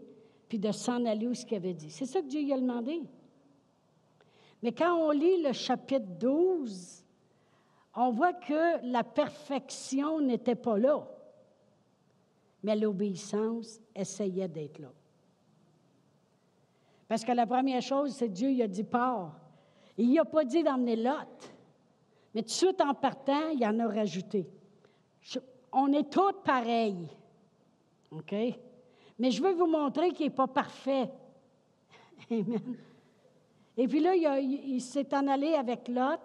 puis 0.48 0.58
de 0.58 0.72
s'en 0.72 1.04
aller 1.04 1.26
où 1.26 1.34
ce 1.34 1.44
qu'il 1.44 1.56
avait 1.56 1.74
dit. 1.74 1.90
C'est 1.90 2.06
ça 2.06 2.20
que 2.20 2.26
Dieu 2.26 2.42
lui 2.42 2.52
a 2.52 2.58
demandé. 2.58 3.02
Mais 4.62 4.72
quand 4.72 4.94
on 4.94 5.10
lit 5.10 5.42
le 5.42 5.52
chapitre 5.52 6.06
12, 6.20 7.04
on 7.96 8.10
voit 8.10 8.32
que 8.32 8.86
la 8.86 9.02
perfection 9.04 10.20
n'était 10.20 10.54
pas 10.54 10.78
là, 10.78 11.06
mais 12.62 12.76
l'obéissance 12.76 13.80
essayait 13.94 14.48
d'être 14.48 14.78
là. 14.78 14.92
Parce 17.08 17.24
que 17.24 17.32
la 17.32 17.46
première 17.46 17.82
chose, 17.82 18.14
c'est 18.14 18.28
Dieu, 18.28 18.50
il 18.50 18.62
a 18.62 18.68
dit 18.68 18.84
pars. 18.84 19.41
Il 19.98 20.12
n'a 20.12 20.24
pas 20.24 20.44
dit 20.44 20.62
d'emmener 20.62 20.96
Lot. 20.96 21.52
Mais 22.34 22.42
tout 22.42 22.48
de 22.48 22.52
suite 22.52 22.80
en 22.80 22.94
partant, 22.94 23.50
il 23.50 23.64
en 23.66 23.78
a 23.80 23.86
rajouté. 23.88 24.46
on 25.72 25.92
est 25.92 26.10
tous 26.10 26.32
pareils. 26.44 27.08
OK? 28.10 28.34
Mais 29.18 29.30
je 29.30 29.42
veux 29.42 29.52
vous 29.52 29.66
montrer 29.66 30.12
qu'il 30.12 30.26
n'est 30.26 30.34
pas 30.34 30.48
parfait. 30.48 31.10
Amen. 32.30 32.76
Et 33.76 33.88
puis 33.88 34.00
là, 34.00 34.14
il, 34.14 34.80
s'est 34.80 35.14
en 35.14 35.26
allé 35.28 35.54
avec 35.54 35.88
Lot. 35.88 36.20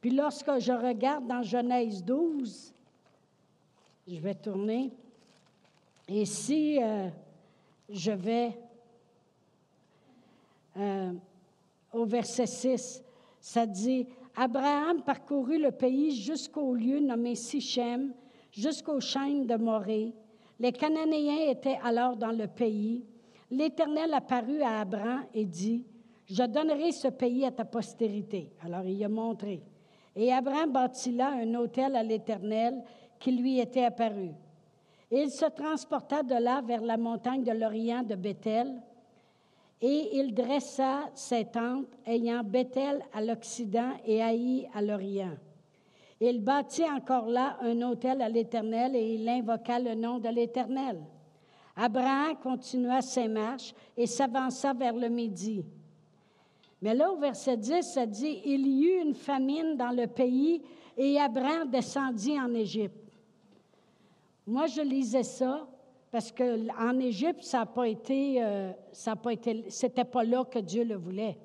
Puis 0.00 0.10
lorsque 0.10 0.58
je 0.58 0.72
regarde 0.72 1.26
dans 1.26 1.42
Genèse 1.42 2.02
12, 2.04 2.72
je 4.06 4.18
vais 4.18 4.34
tourner. 4.34 4.90
Et 6.06 6.24
si 6.24 6.82
euh, 6.82 7.08
je 7.90 8.12
vais 8.12 8.58
euh, 10.78 11.12
au 11.92 12.04
verset 12.04 12.46
6, 12.46 13.02
ça 13.40 13.66
dit 13.66 14.06
Abraham 14.36 15.02
parcourut 15.02 15.58
le 15.58 15.72
pays 15.72 16.14
jusqu'au 16.14 16.74
lieu 16.74 17.00
nommé 17.00 17.34
Sichem, 17.34 18.12
jusqu'aux 18.52 19.00
chaînes 19.00 19.46
de 19.46 19.56
Morée. 19.56 20.14
Les 20.60 20.72
Cananéens 20.72 21.50
étaient 21.50 21.78
alors 21.82 22.16
dans 22.16 22.32
le 22.32 22.46
pays. 22.46 23.04
L'Éternel 23.50 24.12
apparut 24.12 24.62
à 24.62 24.80
Abraham 24.80 25.24
et 25.32 25.44
dit 25.44 25.84
Je 26.26 26.42
donnerai 26.44 26.92
ce 26.92 27.08
pays 27.08 27.44
à 27.44 27.50
ta 27.50 27.64
postérité. 27.64 28.52
Alors 28.64 28.84
il 28.84 29.02
a 29.02 29.08
montré. 29.08 29.62
Et 30.14 30.32
Abraham 30.32 30.72
bâtit 30.72 31.12
là 31.12 31.30
un 31.30 31.54
hôtel 31.54 31.94
à 31.96 32.02
l'Éternel 32.02 32.82
qui 33.18 33.32
lui 33.32 33.60
était 33.60 33.84
apparu. 33.84 34.30
Il 35.10 35.30
se 35.30 35.46
transporta 35.46 36.22
de 36.22 36.34
là 36.34 36.60
vers 36.60 36.82
la 36.82 36.96
montagne 36.96 37.42
de 37.42 37.52
l'Orient 37.52 38.02
de 38.02 38.14
Bethel 38.14 38.82
et 39.80 40.18
il 40.18 40.34
dressa 40.34 41.08
ses 41.14 41.44
tentes, 41.44 41.86
ayant 42.06 42.42
Bethel 42.42 43.02
à 43.12 43.20
l'Occident 43.20 43.92
et 44.04 44.22
Haï 44.22 44.68
à 44.74 44.82
l'Orient. 44.82 45.36
Il 46.20 46.42
bâtit 46.42 46.84
encore 46.84 47.26
là 47.26 47.58
un 47.62 47.80
hôtel 47.82 48.20
à 48.20 48.28
l'Éternel 48.28 48.96
et 48.96 49.14
il 49.14 49.28
invoqua 49.28 49.78
le 49.78 49.94
nom 49.94 50.18
de 50.18 50.28
l'Éternel. 50.28 51.00
Abraham 51.76 52.36
continua 52.42 53.00
ses 53.02 53.28
marches 53.28 53.72
et 53.96 54.06
s'avança 54.06 54.72
vers 54.72 54.94
le 54.94 55.08
midi. 55.08 55.64
Mais 56.82 56.94
là, 56.94 57.12
au 57.12 57.16
verset 57.16 57.56
10, 57.56 57.82
ça 57.82 58.04
dit 58.04 58.40
Il 58.44 58.66
y 58.66 58.84
eut 58.84 59.02
une 59.02 59.14
famine 59.14 59.76
dans 59.76 59.92
le 59.92 60.08
pays 60.08 60.62
et 60.96 61.20
Abraham 61.20 61.70
descendit 61.70 62.38
en 62.38 62.52
Égypte. 62.52 62.96
Moi, 64.44 64.66
je 64.66 64.80
lisais 64.80 65.22
ça 65.22 65.68
parce 66.10 66.32
qu'en 66.32 66.98
Égypte, 66.98 67.42
ça 67.42 67.58
n'a 67.58 67.66
pas 67.66 67.86
été, 67.86 68.42
euh, 68.42 68.72
ça 68.92 69.14
pas 69.16 69.32
été, 69.32 69.64
c'était 69.68 70.04
pas 70.04 70.24
là 70.24 70.44
que 70.44 70.58
Dieu 70.58 70.84
le 70.84 70.96
voulait. 70.96 71.38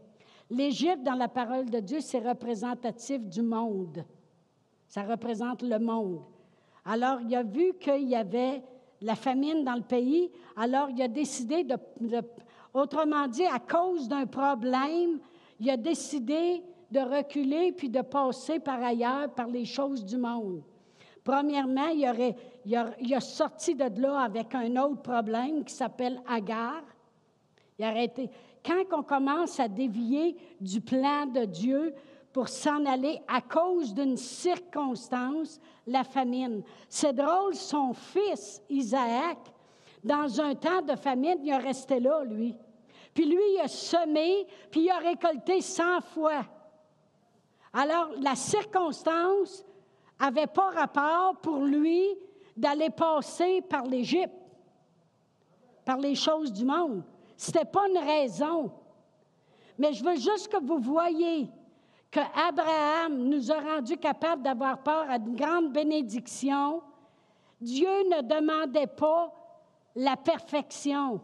L'Égypte, 0.49 1.03
dans 1.03 1.15
la 1.15 1.27
parole 1.27 1.69
de 1.69 1.79
Dieu, 1.79 1.99
c'est 1.99 2.19
représentatif 2.19 3.21
du 3.21 3.41
monde. 3.41 4.05
Ça 4.87 5.03
représente 5.03 5.63
le 5.63 5.79
monde. 5.79 6.21
Alors, 6.85 7.19
il 7.21 7.35
a 7.35 7.43
vu 7.43 7.73
qu'il 7.79 8.09
y 8.09 8.15
avait 8.15 8.61
la 9.01 9.15
famine 9.15 9.63
dans 9.63 9.75
le 9.75 9.81
pays, 9.81 10.31
alors 10.55 10.89
il 10.89 11.01
a 11.01 11.07
décidé 11.07 11.63
de, 11.63 11.75
autrement 12.73 13.27
dit, 13.27 13.45
à 13.45 13.59
cause 13.59 14.07
d'un 14.07 14.25
problème, 14.25 15.19
il 15.59 15.69
a 15.69 15.77
décidé 15.77 16.63
de 16.89 16.99
reculer 16.99 17.71
puis 17.71 17.89
de 17.89 18.01
passer 18.01 18.59
par 18.59 18.81
ailleurs, 18.81 19.33
par 19.33 19.47
les 19.47 19.65
choses 19.65 20.05
du 20.05 20.17
monde. 20.17 20.61
Premièrement, 21.23 21.87
il, 21.87 22.07
aurait, 22.07 22.35
il, 22.65 23.13
a, 23.13 23.19
sorti 23.19 23.75
de 23.75 24.01
là 24.01 24.21
avec 24.21 24.55
un 24.55 24.75
autre 24.77 25.01
problème 25.01 25.63
qui 25.63 25.73
s'appelle 25.73 26.21
Agar. 26.27 26.81
Il 27.77 27.85
a 27.85 27.89
arrêté. 27.89 28.29
Quand 28.65 28.83
on 28.91 29.03
commence 29.03 29.59
à 29.59 29.67
dévier 29.67 30.35
du 30.61 30.79
plan 30.79 31.25
de 31.25 31.45
Dieu 31.45 31.93
pour 32.31 32.47
s'en 32.47 32.85
aller 32.85 33.21
à 33.27 33.41
cause 33.41 33.93
d'une 33.93 34.17
circonstance, 34.17 35.59
la 35.85 36.03
famine. 36.03 36.63
C'est 36.89 37.13
drôle, 37.13 37.53
son 37.53 37.93
fils 37.93 38.61
Isaac, 38.69 39.37
dans 40.03 40.41
un 40.41 40.55
temps 40.55 40.81
de 40.81 40.95
famine, 40.95 41.37
il 41.43 41.49
est 41.49 41.57
resté 41.57 41.99
là, 41.99 42.23
lui. 42.23 42.55
Puis 43.13 43.25
lui, 43.25 43.41
il 43.55 43.61
a 43.61 43.67
semé, 43.67 44.47
puis 44.71 44.81
il 44.81 44.89
a 44.89 44.97
récolté 44.97 45.61
100 45.61 46.01
fois. 46.01 46.43
Alors, 47.71 48.09
la 48.19 48.35
circonstance 48.35 49.63
n'avait 50.19 50.47
pas 50.47 50.71
rapport 50.71 51.37
pour 51.41 51.59
lui 51.59 52.17
d'aller 52.55 52.89
passer 52.89 53.61
par 53.61 53.83
l'Égypte, 53.85 54.33
par 55.85 55.97
les 55.97 56.15
choses 56.15 56.51
du 56.51 56.65
monde. 56.65 57.03
Ce 57.35 57.47
n'était 57.47 57.65
pas 57.65 57.87
une 57.87 57.97
raison. 57.97 58.71
Mais 59.77 59.93
je 59.93 60.03
veux 60.03 60.15
juste 60.15 60.47
que 60.49 60.63
vous 60.63 60.79
voyez 60.79 61.49
que 62.11 62.19
Abraham 62.47 63.23
nous 63.27 63.51
a 63.51 63.59
rendu 63.59 63.97
capables 63.97 64.43
d'avoir 64.43 64.83
peur 64.83 65.09
à 65.09 65.15
une 65.15 65.35
grande 65.35 65.73
bénédiction. 65.73 66.81
Dieu 67.59 67.89
ne 68.09 68.21
demandait 68.21 68.87
pas 68.87 69.33
la 69.95 70.15
perfection. 70.15 71.19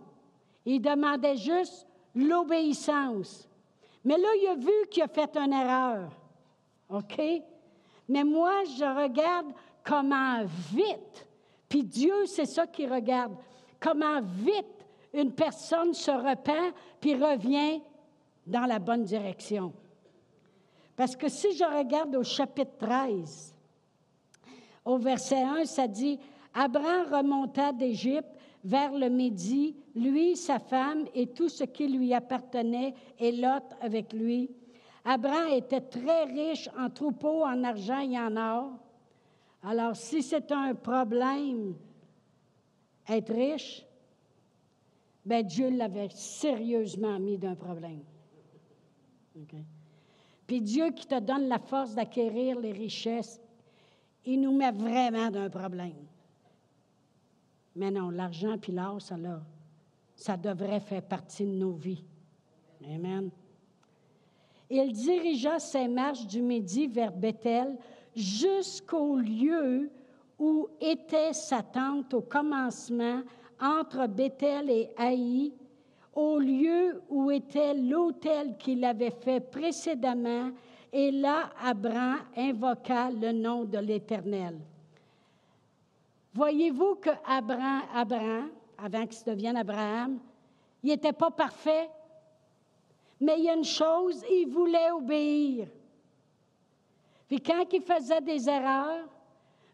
Il 0.66 0.82
demandait 0.82 1.38
juste 1.38 1.86
l'obéissance. 2.16 3.48
Mais 4.04 4.18
là, 4.18 4.28
il 4.42 4.48
a 4.48 4.56
vu 4.56 4.88
qu'il 4.90 5.04
a 5.04 5.08
fait 5.08 5.38
une 5.38 5.54
erreur. 5.54 6.10
OK? 6.90 7.22
Mais 8.08 8.24
moi, 8.24 8.64
je 8.66 8.84
regarde 8.84 9.54
comment 9.84 10.44
vite, 10.72 11.28
puis 11.68 11.84
Dieu, 11.84 12.26
c'est 12.26 12.46
ça 12.46 12.68
qu'il 12.68 12.92
regarde, 12.92 13.36
comment 13.80 14.22
vite 14.22 14.66
une 15.14 15.32
personne 15.32 15.94
se 15.94 16.12
repent 16.12 16.74
puis 17.00 17.16
revient 17.16 17.82
dans 18.46 18.66
la 18.66 18.80
bonne 18.80 19.04
direction. 19.04 19.74
Parce 20.96 21.16
que 21.16 21.30
si 21.30 21.56
je 21.56 21.64
regarde 21.64 22.16
au 22.16 22.24
chapitre 22.24 22.78
13, 22.78 23.56
au 24.86 24.98
verset 24.98 25.42
1, 25.42 25.66
ça 25.66 25.88
dit, 25.88 26.20
Abraham 26.54 27.14
remonta 27.14 27.72
d'Égypte 27.72 28.28
vers 28.64 28.92
le 28.92 29.08
Midi, 29.08 29.76
lui, 29.96 30.36
sa 30.36 30.60
femme 30.60 31.06
et 31.14 31.28
tout 31.28 31.48
ce 31.48 31.64
qui 31.64 31.88
lui 31.88 32.14
appartenait, 32.14 32.94
et 33.18 33.32
Lot 33.32 33.64
avec 33.82 34.12
lui. 34.12 34.52
Abraham 35.06 35.54
était 35.54 35.82
très 35.82 36.26
riche 36.26 36.70
en 36.78 36.90
troupeaux, 36.90 37.46
en 37.46 37.64
argent 37.64 38.00
et 38.00 38.20
en 38.20 38.36
or. 38.36 38.72
Alors, 39.64 39.96
si 39.96 40.24
c'est 40.24 40.52
un 40.52 40.74
problème, 40.74 41.76
être 43.08 43.34
riche, 43.34 43.86
ben 45.26 45.46
Dieu 45.46 45.70
l'avait 45.70 46.10
sérieusement 46.10 47.20
mis 47.20 47.38
d'un 47.38 47.56
problème. 47.56 48.04
Puis 50.48 50.62
Dieu 50.62 50.92
qui 50.92 51.06
te 51.06 51.20
donne 51.20 51.48
la 51.48 51.60
force 51.60 51.94
d'acquérir 51.94 52.60
les 52.60 52.72
richesses, 52.72 53.40
il 54.26 54.42
nous 54.42 54.56
met 54.56 54.72
vraiment 54.72 55.30
d'un 55.30 55.50
problème. 55.50 56.08
Mais 57.76 57.92
non, 57.92 58.10
l'argent 58.10 58.58
puis 58.58 58.72
l'or, 58.72 59.02
ça, 59.02 59.16
ça 60.16 60.36
devrait 60.36 60.80
faire 60.80 61.04
partie 61.04 61.46
de 61.46 61.52
nos 61.52 61.74
vies. 61.74 62.04
Amen. 62.84 63.30
Il 64.70 64.92
dirigea 64.92 65.60
ses 65.60 65.88
marches 65.88 66.28
du 66.28 66.42
Midi 66.42 66.88
vers 66.88 67.12
Bethel 67.12 67.78
jusqu'au 68.16 69.18
lieu 69.18 69.90
où 70.38 70.68
était 70.80 71.34
sa 71.34 71.62
tente 71.62 72.14
au 72.14 72.22
commencement 72.22 73.22
entre 73.60 74.08
Bethel 74.08 74.70
et 74.70 74.90
Haï, 74.98 75.54
au 76.14 76.40
lieu 76.40 77.02
où 77.10 77.30
était 77.30 77.74
l'autel 77.74 78.58
qu'il 78.58 78.84
avait 78.86 79.12
fait 79.12 79.40
précédemment, 79.40 80.52
et 80.92 81.12
là 81.12 81.50
Abraham 81.62 82.20
invoqua 82.36 83.12
le 83.12 83.32
nom 83.32 83.64
de 83.64 83.78
l'Éternel. 83.78 84.60
Voyez-vous 86.34 86.96
que 86.96 87.10
Abraham, 87.26 87.82
Abraham, 87.94 88.50
avant 88.78 89.06
qu'il 89.06 89.26
devienne 89.26 89.58
Abraham, 89.58 90.20
il 90.84 90.90
n'était 90.90 91.14
pas 91.14 91.32
parfait, 91.32 91.90
mais 93.20 93.38
il 93.38 93.46
y 93.46 93.50
a 93.50 93.56
une 93.56 93.64
chose, 93.64 94.24
il 94.32 94.48
voulait 94.48 94.92
obéir. 94.92 95.68
Puis 97.30 97.40
quand 97.40 97.64
il 97.72 97.82
faisait 97.82 98.22
des 98.22 98.50
erreurs, 98.50 99.08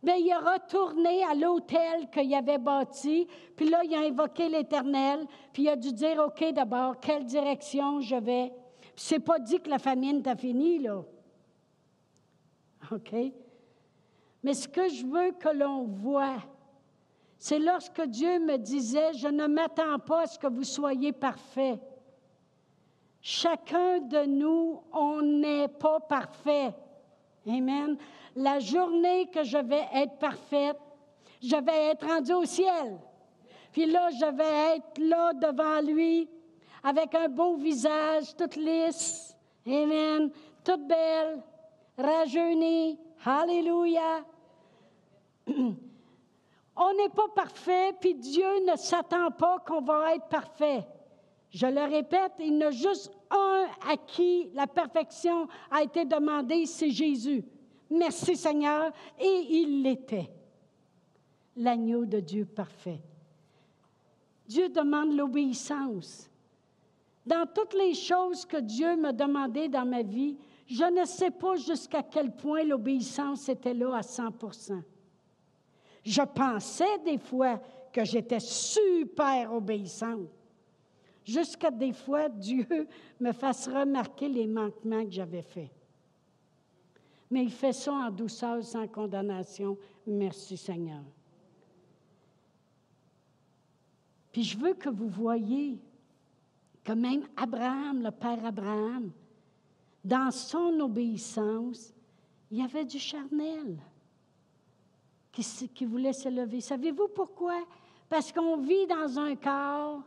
Bien, 0.06 0.18
il 0.18 0.30
est 0.30 0.36
retourné 0.36 1.24
à 1.24 1.34
l'hôtel 1.34 2.08
qu'il 2.12 2.32
avait 2.36 2.60
bâti, 2.60 3.28
puis 3.56 3.68
là, 3.68 3.82
il 3.84 3.96
a 3.96 4.02
invoqué 4.02 4.48
l'Éternel, 4.50 5.26
puis 5.52 5.63
il 5.63 5.70
a 5.70 5.76
dû 5.76 5.91
dire, 5.91 6.24
OK, 6.24 6.54
d'abord, 6.54 7.00
quelle 7.00 7.26
direction 7.26 8.02
je 8.02 8.15
vais? 8.15 8.54
Puis 8.80 8.91
c'est 8.98 9.20
pas 9.20 9.39
dit 9.39 9.60
que 9.60 9.68
la 9.68 9.80
famine 9.80 10.22
t'a 10.22 10.36
fini, 10.36 10.78
là. 10.78 11.04
OK? 12.91 13.15
Mais 14.44 14.54
ce 14.54 14.68
que 14.68 14.88
je 14.89 15.08
veux 15.08 15.32
que 15.32 15.50
l'on 15.50 15.86
voit, 15.86 16.38
c'est 17.39 17.58
lorsque 17.58 18.04
Dieu 18.04 18.38
me 18.38 18.58
disait, 18.58 19.12
je 19.13 19.28
ne 19.28 19.48
m'attends 19.48 19.98
pas 19.98 20.22
à 20.22 20.28
ce 20.28 20.38
que 20.38 20.46
vous 20.46 20.63
soyez 20.63 21.13
parfaits. 21.13 21.80
Chacun 23.22 24.02
de 24.02 24.28
nous, 24.28 24.84
on 24.94 25.24
n'est 25.24 25.68
pas 25.68 26.00
parfait. 26.00 26.76
Amen. 27.47 27.97
La 28.36 28.60
journée 28.60 29.27
que 29.27 29.43
je 29.43 29.58
vais 29.58 29.86
être 29.93 30.17
parfaite, 30.17 30.77
je 31.41 31.55
vais 31.55 31.91
être 31.91 32.08
rendue 32.08 32.34
au 32.34 32.45
ciel. 32.45 32.99
Puis 33.71 33.86
là, 33.86 34.10
je 34.12 34.25
vais 34.25 34.77
être 34.77 34.97
là 34.99 35.34
devant 35.34 35.81
lui 35.81 36.29
avec 36.84 37.13
un 37.15 37.29
beau 37.29 37.55
visage, 37.55 38.36
toute 38.36 38.55
lisse. 38.55 39.36
Amen. 39.67 40.29
Toute 40.63 40.88
belle, 40.88 41.41
rajeunie. 41.97 42.99
Alléluia. 43.25 44.23
On 45.47 46.93
n'est 46.93 47.10
pas 47.10 47.27
parfait, 47.34 47.93
puis 47.99 48.15
Dieu 48.15 48.65
ne 48.67 48.75
s'attend 48.75 49.31
pas 49.31 49.60
qu'on 49.60 49.81
va 49.81 50.15
être 50.15 50.27
parfait. 50.27 50.86
Je 51.56 51.68
le 51.68 51.89
répète, 51.89 52.34
il 52.39 52.58
y 52.58 52.63
a 52.63 52.70
juste 52.70 53.10
un 53.32 53.65
à 53.89 53.96
qui 53.96 54.50
la 54.54 54.68
perfection 54.68 55.48
a 55.72 55.84
été 55.84 56.04
demandée, 56.04 56.65
c'est 56.65 56.89
Jésus. 56.89 57.46
Merci 57.89 58.36
Seigneur. 58.36 58.91
Et 59.18 59.48
il 59.52 59.82
l'était, 59.82 60.30
l'agneau 61.56 62.06
de 62.06 62.20
Dieu 62.20 62.44
parfait. 62.44 63.00
Dieu 64.46 64.68
demande 64.68 65.15
l'obéissance. 65.15 66.30
Dans 67.26 67.48
toutes 67.48 67.74
les 67.74 67.94
choses 67.94 68.46
que 68.46 68.58
Dieu 68.58 68.98
m'a 68.98 69.13
demandées 69.13 69.70
dans 69.70 69.86
ma 69.86 70.02
vie, 70.02 70.38
je 70.68 70.84
ne 70.84 71.06
sais 71.06 71.32
pas 71.32 71.56
jusqu'à 71.56 72.04
quel 72.04 72.36
point 72.36 72.65
l'obéissance 72.65 73.48
était 73.48 73.74
là 73.74 73.96
à 73.96 74.02
100% 74.02 74.82
Je 76.04 76.22
pensais 76.22 77.00
des 77.06 77.18
fois 77.18 77.62
que 77.94 78.04
j'étais 78.04 78.41
super 78.41 79.54
obéissante 79.54 80.28
jusqu'à 81.25 81.71
des 81.71 81.91
fois 81.91 82.29
Dieu 82.29 82.65
me 83.19 83.31
fasse 83.31 83.67
remarquer 83.67 84.29
les 84.29 84.47
manquements 84.47 85.03
que 85.03 85.11
j'avais 85.11 85.41
faits. 85.41 85.71
Mais 87.29 87.43
il 87.43 87.51
fait 87.51 87.73
ça 87.73 87.91
en 87.91 88.11
douceur, 88.11 88.63
sans 88.63 88.88
condamnation. 88.88 89.77
Merci 90.05 90.55
Seigneur. 90.55 91.03
Puis 94.31 94.43
je 94.43 94.57
veux 94.57 94.73
que 94.73 94.89
vous 94.89 95.09
voyez 95.09 95.79
que 96.83 96.91
même 96.91 97.25
Abraham, 97.35 98.03
le 98.03 98.11
Père 98.11 98.45
Abraham, 98.45 99.11
dans 100.03 100.29
son 100.29 100.79
obéissance, 100.81 101.93
il 102.51 102.59
y 102.59 102.61
avait 102.61 102.85
du 102.85 102.99
charnel 102.99 103.79
qui, 105.31 105.43
qui 105.69 105.85
voulait 105.85 106.13
se 106.13 106.29
lever. 106.29 106.61
Savez-vous 106.61 107.07
pourquoi? 107.07 107.65
Parce 108.07 108.31
qu'on 108.31 108.57
vit 108.57 108.85
dans 108.88 109.17
un 109.17 109.35
corps 109.35 110.03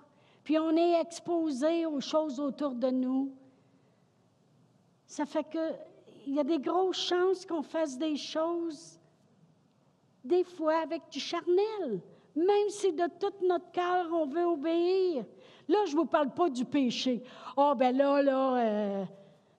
puis 0.49 0.59
on 0.59 0.75
est 0.79 0.99
exposé 0.99 1.85
aux 1.85 2.01
choses 2.01 2.41
autour 2.41 2.75
de 2.75 2.89
nous. 2.89 3.35
Ça 5.05 5.27
fait 5.27 5.45
qu'il 5.45 6.35
y 6.35 6.41
a 6.41 6.43
des 6.43 6.59
grosses 6.59 7.07
chances 7.07 7.45
qu'on 7.45 7.61
fasse 7.61 7.99
des 7.99 8.17
choses, 8.17 8.99
des 10.25 10.45
fois 10.45 10.79
avec 10.79 11.03
du 11.11 11.21
charnel, 11.21 12.01
même 12.35 12.71
si 12.71 12.95
de 12.95 13.07
tout 13.21 13.47
notre 13.47 13.71
cœur 13.73 14.07
on 14.11 14.25
veut 14.25 14.47
obéir. 14.47 15.27
Là, 15.69 15.85
je 15.85 15.93
ne 15.93 15.97
vous 15.99 16.07
parle 16.07 16.33
pas 16.33 16.49
du 16.49 16.65
péché. 16.65 17.23
oh, 17.55 17.75
ben 17.77 17.95
là, 17.95 18.23
là, 18.23 18.57
euh, 18.57 19.05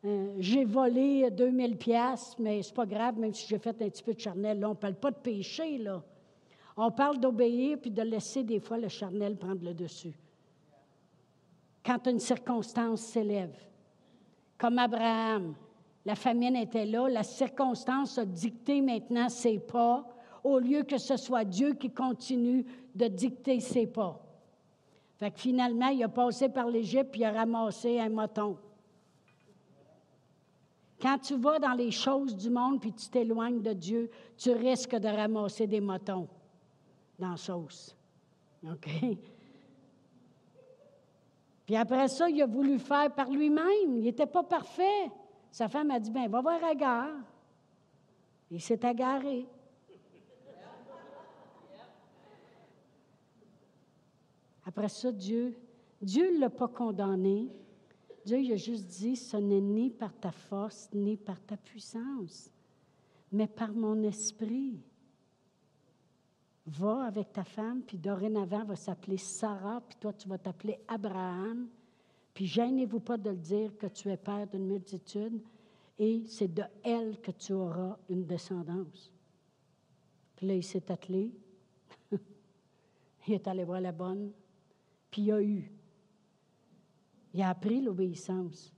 euh, 0.06 0.34
j'ai 0.39 0.65
volé 0.65 1.30
2000 1.30 1.78
pièces, 1.78 2.36
mais 2.39 2.63
c'est 2.63 2.73
pas 2.73 2.88
grave, 2.88 3.19
même 3.19 3.36
si 3.36 3.45
j'ai 3.47 3.60
fait 3.60 3.80
un 3.80 3.89
petit 3.89 4.02
peu 4.02 4.15
de 4.15 4.19
charnel. 4.19 4.60
Là, 4.60 4.69
on 4.69 4.71
ne 4.71 4.75
parle 4.75 4.95
pas 4.95 5.12
de 5.12 5.17
péché, 5.17 5.78
là. 5.78 6.02
On 6.75 6.89
parle 6.89 7.19
d'obéir 7.19 7.78
puis 7.80 7.91
de 7.91 8.02
laisser 8.02 8.43
des 8.43 8.60
fois 8.60 8.80
le 8.80 8.88
charnel 8.88 9.38
prendre 9.38 9.63
le 9.63 9.75
dessus 9.75 10.15
quand 11.89 12.06
une 12.06 12.19
circonstance 12.19 13.02
s'élève. 13.02 13.58
Comme 14.60 14.78
Abraham, 14.78 15.56
la 16.06 16.13
famine 16.13 16.56
était 16.56 16.86
là, 16.86 17.10
la 17.10 17.23
circonstance 17.23 18.19
a 18.19 18.25
dicté 18.25 18.80
maintenant 18.80 19.28
ses 19.28 19.58
pas, 19.58 20.08
au 20.43 20.60
lieu 20.60 20.84
que 20.84 20.99
ce 20.99 21.17
soit 21.17 21.45
Dieu 21.45 21.73
qui 21.73 21.89
continue 21.89 22.63
de 22.93 23.08
dicter 23.08 23.60
ses 23.60 23.88
pas. 23.88 24.21
Fait 25.17 25.32
que 25.32 25.39
finalement, 25.39 25.88
il 25.88 26.04
a 26.04 26.10
passé 26.10 26.47
par 26.49 26.67
l'Égypte 26.67 27.15
et 27.15 27.21
il 27.21 27.23
a 27.23 27.32
ramassé 27.32 27.99
un 27.99 28.10
moton. 28.10 28.56
Quand 31.02 31.17
tu 31.17 31.38
vas 31.38 31.58
dans 31.58 31.73
les 31.73 31.89
choses 31.89 32.36
du 32.36 32.52
monde 32.52 32.80
puis 32.80 32.93
tu 32.93 33.10
t'éloignes 33.10 33.63
de 33.63 33.73
Dieu, 33.73 34.12
tu 34.38 34.52
risques 34.52 34.95
de 34.95 35.08
ramasser 35.08 35.65
des 35.65 35.82
motons 35.82 36.28
dans 37.17 37.32
la 37.32 37.38
sauce. 37.38 37.95
OK? 38.63 38.88
Puis 41.69 41.75
après 41.75 42.08
ça, 42.08 42.27
il 42.27 42.41
a 42.41 42.47
voulu 42.47 42.79
faire 42.79 43.13
par 43.13 43.29
lui-même. 43.29 43.95
Il 43.95 44.01
n'était 44.01 44.25
pas 44.25 44.41
parfait. 44.41 45.12
Sa 45.51 45.67
femme 45.67 45.91
a 45.91 45.99
dit, 45.99 46.10
ben, 46.10 46.27
va 46.27 46.41
voir 46.41 46.63
Agar. 46.63 47.12
Il 48.49 48.60
s'est 48.60 48.84
agarré. 48.84 49.45
Après 54.65 54.89
ça, 54.89 55.12
Dieu, 55.12 55.55
Dieu 56.01 56.34
ne 56.34 56.39
l'a 56.39 56.49
pas 56.49 56.69
condamné. 56.69 57.51
Dieu 58.25 58.39
il 58.39 58.51
a 58.51 58.55
juste 58.55 58.88
dit, 58.88 59.15
ce 59.15 59.38
n'est 59.38 59.62
ni 59.62 59.91
par 59.91 60.15
ta 60.15 60.32
force, 60.32 60.89
ni 60.91 61.17
par 61.17 61.39
ta 61.39 61.55
puissance, 61.55 62.49
mais 63.32 63.45
par 63.45 63.73
mon 63.73 64.01
esprit 64.01 64.82
va 66.69 67.05
avec 67.05 67.34
ta 67.34 67.43
femme, 67.43 67.82
puis 67.82 67.97
dorénavant, 67.97 68.63
va 68.63 68.75
s'appeler 68.75 69.17
Sarah, 69.17 69.82
puis 69.88 69.97
toi, 69.99 70.13
tu 70.13 70.27
vas 70.27 70.38
t'appeler 70.38 70.79
Abraham. 70.88 71.67
Puis 72.34 72.45
gênez-vous 72.45 72.99
pas 72.99 73.17
de 73.17 73.29
le 73.32 73.38
dire 73.38 73.77
que 73.77 73.88
tu 73.88 74.10
es 74.10 74.17
père 74.17 74.47
d'une 74.47 74.65
multitude, 74.65 75.41
et 75.97 76.23
c'est 76.27 76.53
de 76.53 76.63
elle 76.84 77.19
que 77.19 77.32
tu 77.32 77.53
auras 77.53 77.97
une 78.10 78.25
descendance. 78.25 79.12
Puis 80.36 80.47
là, 80.47 80.55
il 80.55 80.63
s'est 80.63 80.91
attelé. 80.91 81.32
il 83.27 83.34
est 83.34 83.47
allé 83.47 83.63
voir 83.63 83.82
la 83.82 83.91
bonne, 83.91 84.32
puis 85.12 85.23
il 85.23 85.32
a 85.32 85.41
eu. 85.41 85.71
Il 87.34 87.41
a 87.41 87.49
appris 87.49 87.82
l'obéissance. 87.82 88.73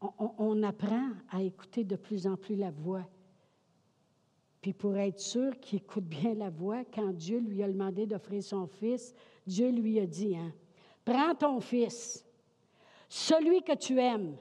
On, 0.00 0.32
on 0.38 0.62
apprend 0.62 1.10
à 1.30 1.42
écouter 1.42 1.84
de 1.84 1.96
plus 1.96 2.26
en 2.26 2.36
plus 2.36 2.56
la 2.56 2.70
voix. 2.70 3.06
Puis 4.66 4.72
pour 4.72 4.96
être 4.96 5.20
sûr 5.20 5.60
qu'il 5.60 5.78
écoute 5.78 6.06
bien 6.06 6.34
la 6.34 6.50
voix, 6.50 6.82
quand 6.92 7.12
Dieu 7.12 7.38
lui 7.38 7.62
a 7.62 7.68
demandé 7.68 8.04
d'offrir 8.04 8.42
son 8.42 8.66
fils, 8.66 9.14
Dieu 9.46 9.70
lui 9.70 10.00
a 10.00 10.06
dit, 10.06 10.34
hein, 10.34 10.52
prends 11.04 11.36
ton 11.36 11.60
fils, 11.60 12.26
celui 13.08 13.62
que 13.62 13.76
tu 13.76 13.96
aimes, 14.00 14.36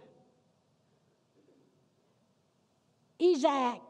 Isaac, 3.20 3.84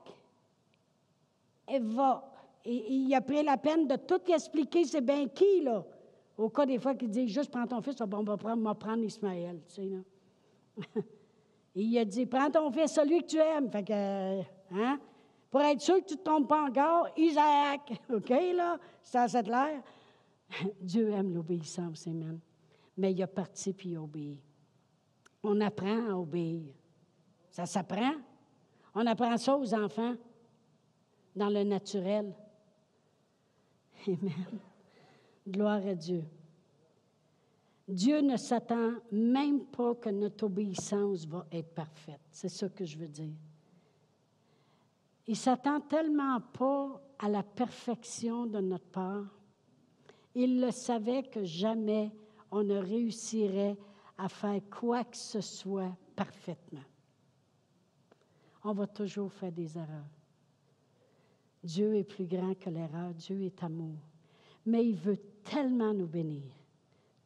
et 1.69 1.79
va. 1.79 2.29
Et, 2.65 2.85
il 2.91 3.15
a 3.15 3.21
pris 3.21 3.41
la 3.41 3.55
peine 3.55 3.87
de 3.87 3.95
tout 3.95 4.19
expliquer, 4.29 4.83
c'est 4.83 4.99
bien 4.99 5.29
qui, 5.29 5.61
là? 5.61 5.85
Au 6.37 6.49
cas 6.49 6.65
des 6.65 6.79
fois 6.79 6.95
qu'il 6.95 7.11
dit, 7.11 7.29
juste 7.29 7.49
prends 7.49 7.65
ton 7.65 7.81
fils, 7.81 7.95
on 8.01 8.23
va 8.23 8.35
prendre, 8.35 8.73
prendre 8.73 9.03
Ismaël, 9.05 9.61
tu 9.69 9.75
sais, 9.75 9.85
là. 9.85 11.01
il 11.75 11.97
a 11.97 12.03
dit, 12.03 12.25
prends 12.25 12.51
ton 12.51 12.69
fils, 12.71 12.91
celui 12.91 13.21
que 13.21 13.27
tu 13.27 13.37
aimes. 13.37 13.71
Fait 13.71 13.83
que, 13.85 14.41
hein? 14.73 14.99
Pour 15.55 15.63
être 15.63 15.79
sûr 15.79 16.01
que 16.01 16.07
tu 16.09 16.15
ne 16.15 16.19
te 16.19 16.23
trompes 16.25 16.49
pas 16.49 16.65
encore, 16.65 17.07
Isaac, 17.15 17.93
OK, 18.13 18.27
là, 18.27 18.77
ça, 19.01 19.25
c'est 19.25 19.47
l'air. 19.47 19.81
Dieu 20.81 21.09
aime 21.11 21.33
l'obéissance, 21.33 22.07
Amen. 22.07 22.41
Mais 22.97 23.13
il 23.13 23.23
a 23.23 23.27
parti 23.27 23.71
puis 23.71 23.91
il 23.91 23.97
obéit. 23.97 24.37
On 25.41 25.61
apprend 25.61 26.09
à 26.09 26.13
obéir. 26.13 26.73
Ça 27.49 27.65
s'apprend. 27.65 28.15
On 28.93 29.07
apprend 29.07 29.37
ça 29.37 29.55
aux 29.55 29.73
enfants 29.73 30.15
dans 31.33 31.47
le 31.47 31.63
naturel. 31.63 32.35
Amen. 34.07 34.59
Gloire 35.47 35.87
à 35.87 35.95
Dieu. 35.95 36.25
Dieu 37.87 38.19
ne 38.19 38.35
s'attend 38.35 38.91
même 39.09 39.67
pas 39.67 39.95
que 39.95 40.09
notre 40.09 40.47
obéissance 40.47 41.25
va 41.25 41.47
être 41.49 41.73
parfaite. 41.73 42.19
C'est 42.29 42.49
ça 42.49 42.67
que 42.67 42.83
je 42.83 42.97
veux 42.97 43.07
dire. 43.07 43.31
Il 45.27 45.35
s'attend 45.35 45.81
tellement 45.81 46.39
pas 46.39 47.01
à 47.19 47.29
la 47.29 47.43
perfection 47.43 48.45
de 48.45 48.59
notre 48.59 48.85
part. 48.85 49.25
Il 50.35 50.61
le 50.61 50.71
savait 50.71 51.23
que 51.23 51.43
jamais 51.43 52.11
on 52.51 52.63
ne 52.63 52.77
réussirait 52.77 53.77
à 54.17 54.29
faire 54.29 54.61
quoi 54.69 55.03
que 55.03 55.17
ce 55.17 55.41
soit 55.41 55.95
parfaitement. 56.15 56.83
On 58.63 58.73
va 58.73 58.87
toujours 58.87 59.31
faire 59.31 59.51
des 59.51 59.77
erreurs. 59.77 60.09
Dieu 61.63 61.95
est 61.95 62.03
plus 62.03 62.25
grand 62.25 62.53
que 62.55 62.69
l'erreur. 62.69 63.13
Dieu 63.13 63.41
est 63.41 63.63
amour. 63.63 63.97
Mais 64.65 64.85
il 64.85 64.95
veut 64.95 65.19
tellement 65.43 65.93
nous 65.93 66.07
bénir, 66.07 66.43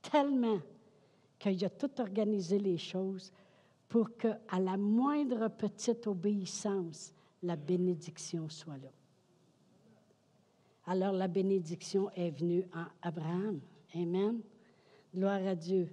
tellement 0.02 0.60
qu'il 1.38 1.64
a 1.64 1.70
tout 1.70 2.00
organisé 2.00 2.60
les 2.60 2.78
choses 2.78 3.32
pour 3.88 4.16
que, 4.18 4.28
à 4.50 4.60
la 4.60 4.78
moindre 4.78 5.48
petite 5.50 6.06
obéissance, 6.08 7.14
la 7.42 7.56
bénédiction 7.56 8.50
soit 8.50 8.78
là. 8.78 8.92
Alors 10.86 11.14
la 11.14 11.28
bénédiction 11.28 12.10
est 12.12 12.32
venue 12.32 12.66
en 12.74 12.86
Abraham. 13.02 13.62
Amen. 13.94 14.42
Gloire 15.14 15.46
à 15.46 15.56
Dieu. 15.56 15.90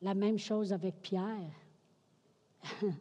La 0.00 0.14
même 0.14 0.38
chose 0.38 0.72
avec 0.72 1.00
Pierre. 1.00 1.52
Vous 2.82 2.92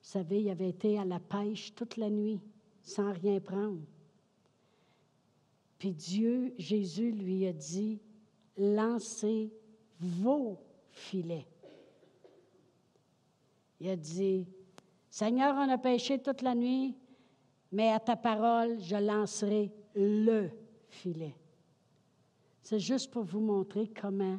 savez, 0.00 0.40
il 0.42 0.50
avait 0.50 0.70
été 0.70 0.98
à 0.98 1.04
la 1.04 1.20
pêche 1.20 1.74
toute 1.74 1.96
la 1.96 2.10
nuit 2.10 2.40
sans 2.82 3.12
rien 3.12 3.40
prendre. 3.40 3.80
Puis 5.78 5.92
Dieu, 5.92 6.54
Jésus 6.58 7.10
lui 7.10 7.46
a 7.46 7.52
dit, 7.52 8.00
lancez 8.56 9.52
vos 10.00 10.58
filets. 10.90 11.46
Il 13.80 13.88
a 13.90 13.96
dit, 13.96 14.46
Seigneur, 15.18 15.54
on 15.56 15.70
a 15.70 15.78
pêché 15.78 16.18
toute 16.18 16.42
la 16.42 16.54
nuit, 16.54 16.94
mais 17.72 17.90
à 17.90 17.98
ta 17.98 18.16
parole, 18.16 18.78
je 18.80 18.96
lancerai 18.96 19.72
le 19.94 20.50
filet. 20.90 21.34
C'est 22.62 22.78
juste 22.78 23.10
pour 23.10 23.22
vous 23.22 23.40
montrer 23.40 23.88
comment 23.98 24.38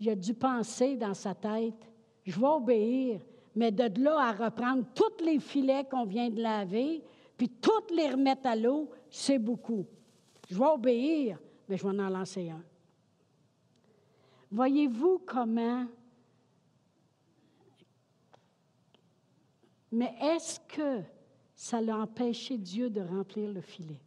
il 0.00 0.08
a 0.08 0.14
dû 0.14 0.32
penser 0.32 0.96
dans 0.96 1.12
sa 1.12 1.34
tête, 1.34 1.92
je 2.24 2.40
vais 2.40 2.46
obéir, 2.46 3.20
mais 3.54 3.70
de 3.70 4.02
là 4.02 4.18
à 4.18 4.32
reprendre 4.32 4.86
tous 4.94 5.22
les 5.22 5.38
filets 5.38 5.84
qu'on 5.84 6.06
vient 6.06 6.30
de 6.30 6.40
laver, 6.40 7.02
puis 7.36 7.50
toutes 7.50 7.90
les 7.90 8.08
remettre 8.08 8.46
à 8.46 8.56
l'eau, 8.56 8.88
c'est 9.10 9.38
beaucoup. 9.38 9.84
Je 10.48 10.56
vais 10.56 10.68
obéir, 10.68 11.38
mais 11.68 11.76
je 11.76 11.82
vais 11.82 12.00
en 12.00 12.08
lancer 12.08 12.48
un. 12.48 12.64
Voyez-vous 14.50 15.20
comment... 15.26 15.86
Mais 19.92 20.14
est-ce 20.20 20.58
que 20.60 21.02
ça 21.54 21.80
l'a 21.80 21.98
empêché 21.98 22.56
Dieu 22.56 22.88
de 22.88 23.02
remplir 23.02 23.52
le 23.52 23.60
filet? 23.60 24.00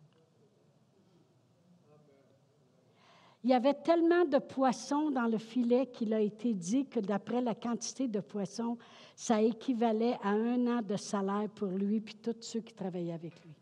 Il 3.44 3.52
y 3.52 3.54
avait 3.54 3.76
tellement 3.76 4.26
de 4.26 4.40
poissons 4.40 5.12
dans 5.12 5.28
le 5.28 5.38
filet 5.38 5.86
qu'il 5.86 6.16
a 6.16 6.20
été 6.20 6.56
dit 6.56 6.88
que 6.88 7.00
d'après 7.00 7.42
la 7.42 7.54
quantité 7.54 8.08
de 8.08 8.20
poissons, 8.20 8.76
ça 9.16 9.40
équivalait 9.40 10.18
à 10.24 10.30
un 10.30 10.66
an 10.66 10.82
de 10.82 10.96
salaire 10.96 11.48
pour 11.54 11.68
lui 11.68 12.02
puis 12.02 12.16
tous 12.16 12.36
ceux 12.42 12.62
qui 12.62 12.74
travaillaient 12.74 13.14
avec 13.14 13.40
lui. 13.46 13.54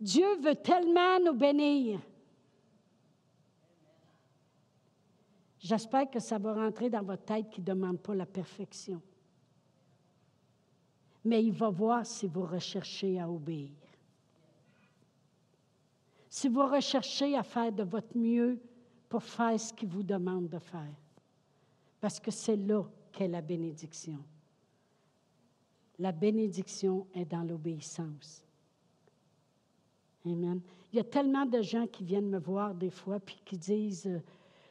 Dieu 0.00 0.36
veut 0.36 0.56
tellement 0.56 1.20
nous 1.22 1.34
bénir. 1.34 2.00
J'espère 5.58 6.10
que 6.10 6.18
ça 6.18 6.38
va 6.38 6.54
rentrer 6.54 6.88
dans 6.88 7.02
votre 7.02 7.24
tête 7.26 7.50
qui 7.50 7.60
ne 7.60 7.66
demande 7.66 7.98
pas 8.00 8.14
la 8.14 8.24
perfection. 8.24 9.02
Mais 11.24 11.44
il 11.44 11.52
va 11.52 11.68
voir 11.68 12.06
si 12.06 12.26
vous 12.26 12.44
recherchez 12.44 13.20
à 13.20 13.28
obéir 13.28 13.70
si 16.30 16.48
vous 16.48 16.64
recherchez 16.64 17.36
à 17.36 17.42
faire 17.42 17.72
de 17.72 17.82
votre 17.82 18.16
mieux 18.16 18.60
pour 19.08 19.22
faire 19.22 19.58
ce 19.58 19.74
qu'il 19.74 19.88
vous 19.88 20.04
demande 20.04 20.48
de 20.48 20.60
faire. 20.60 20.94
Parce 22.00 22.20
que 22.20 22.30
c'est 22.30 22.56
là 22.56 22.84
qu'est 23.12 23.26
la 23.26 23.42
bénédiction. 23.42 24.18
La 25.98 26.12
bénédiction 26.12 27.06
est 27.12 27.24
dans 27.24 27.42
l'obéissance. 27.42 28.42
Amen. 30.24 30.60
Il 30.92 30.96
y 30.96 31.00
a 31.00 31.04
tellement 31.04 31.44
de 31.44 31.60
gens 31.62 31.86
qui 31.88 32.04
viennent 32.04 32.30
me 32.30 32.38
voir 32.38 32.74
des 32.74 32.90
fois 32.90 33.18
puis 33.18 33.40
qui 33.44 33.58
disent 33.58 34.06
euh, 34.06 34.22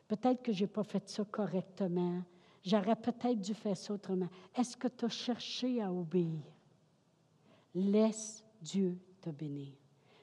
peut-être 0.07 0.41
que 0.41 0.53
je 0.53 0.61
n'ai 0.61 0.67
pas 0.67 0.83
fait 0.83 1.07
ça 1.09 1.25
correctement, 1.25 2.23
j'aurais 2.69 2.95
peut-être 2.95 3.39
dû 3.39 3.53
faire 3.53 3.75
ça 3.75 3.93
autrement. 3.93 4.29
Est-ce 4.55 4.77
que 4.77 4.87
tu 4.87 5.05
as 5.05 5.09
cherché 5.09 5.81
à 5.81 5.91
obéir? 5.91 6.41
Laisse 7.73 8.43
Dieu 8.61 8.97
te 9.21 9.29
bénir. 9.29 9.73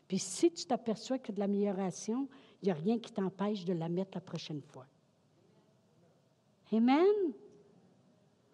Puis 0.08 0.18
si 0.18 0.50
tu 0.52 0.64
t'aperçois 0.64 1.18
que 1.18 1.32
de 1.32 1.40
l'amélioration, 1.40 2.28
il 2.62 2.66
n'y 2.66 2.70
a 2.70 2.74
rien 2.74 2.98
qui 2.98 3.12
t'empêche 3.12 3.64
de 3.64 3.72
la 3.72 3.88
mettre 3.88 4.12
la 4.14 4.20
prochaine 4.20 4.62
fois. 4.62 4.86
Amen? 6.72 7.32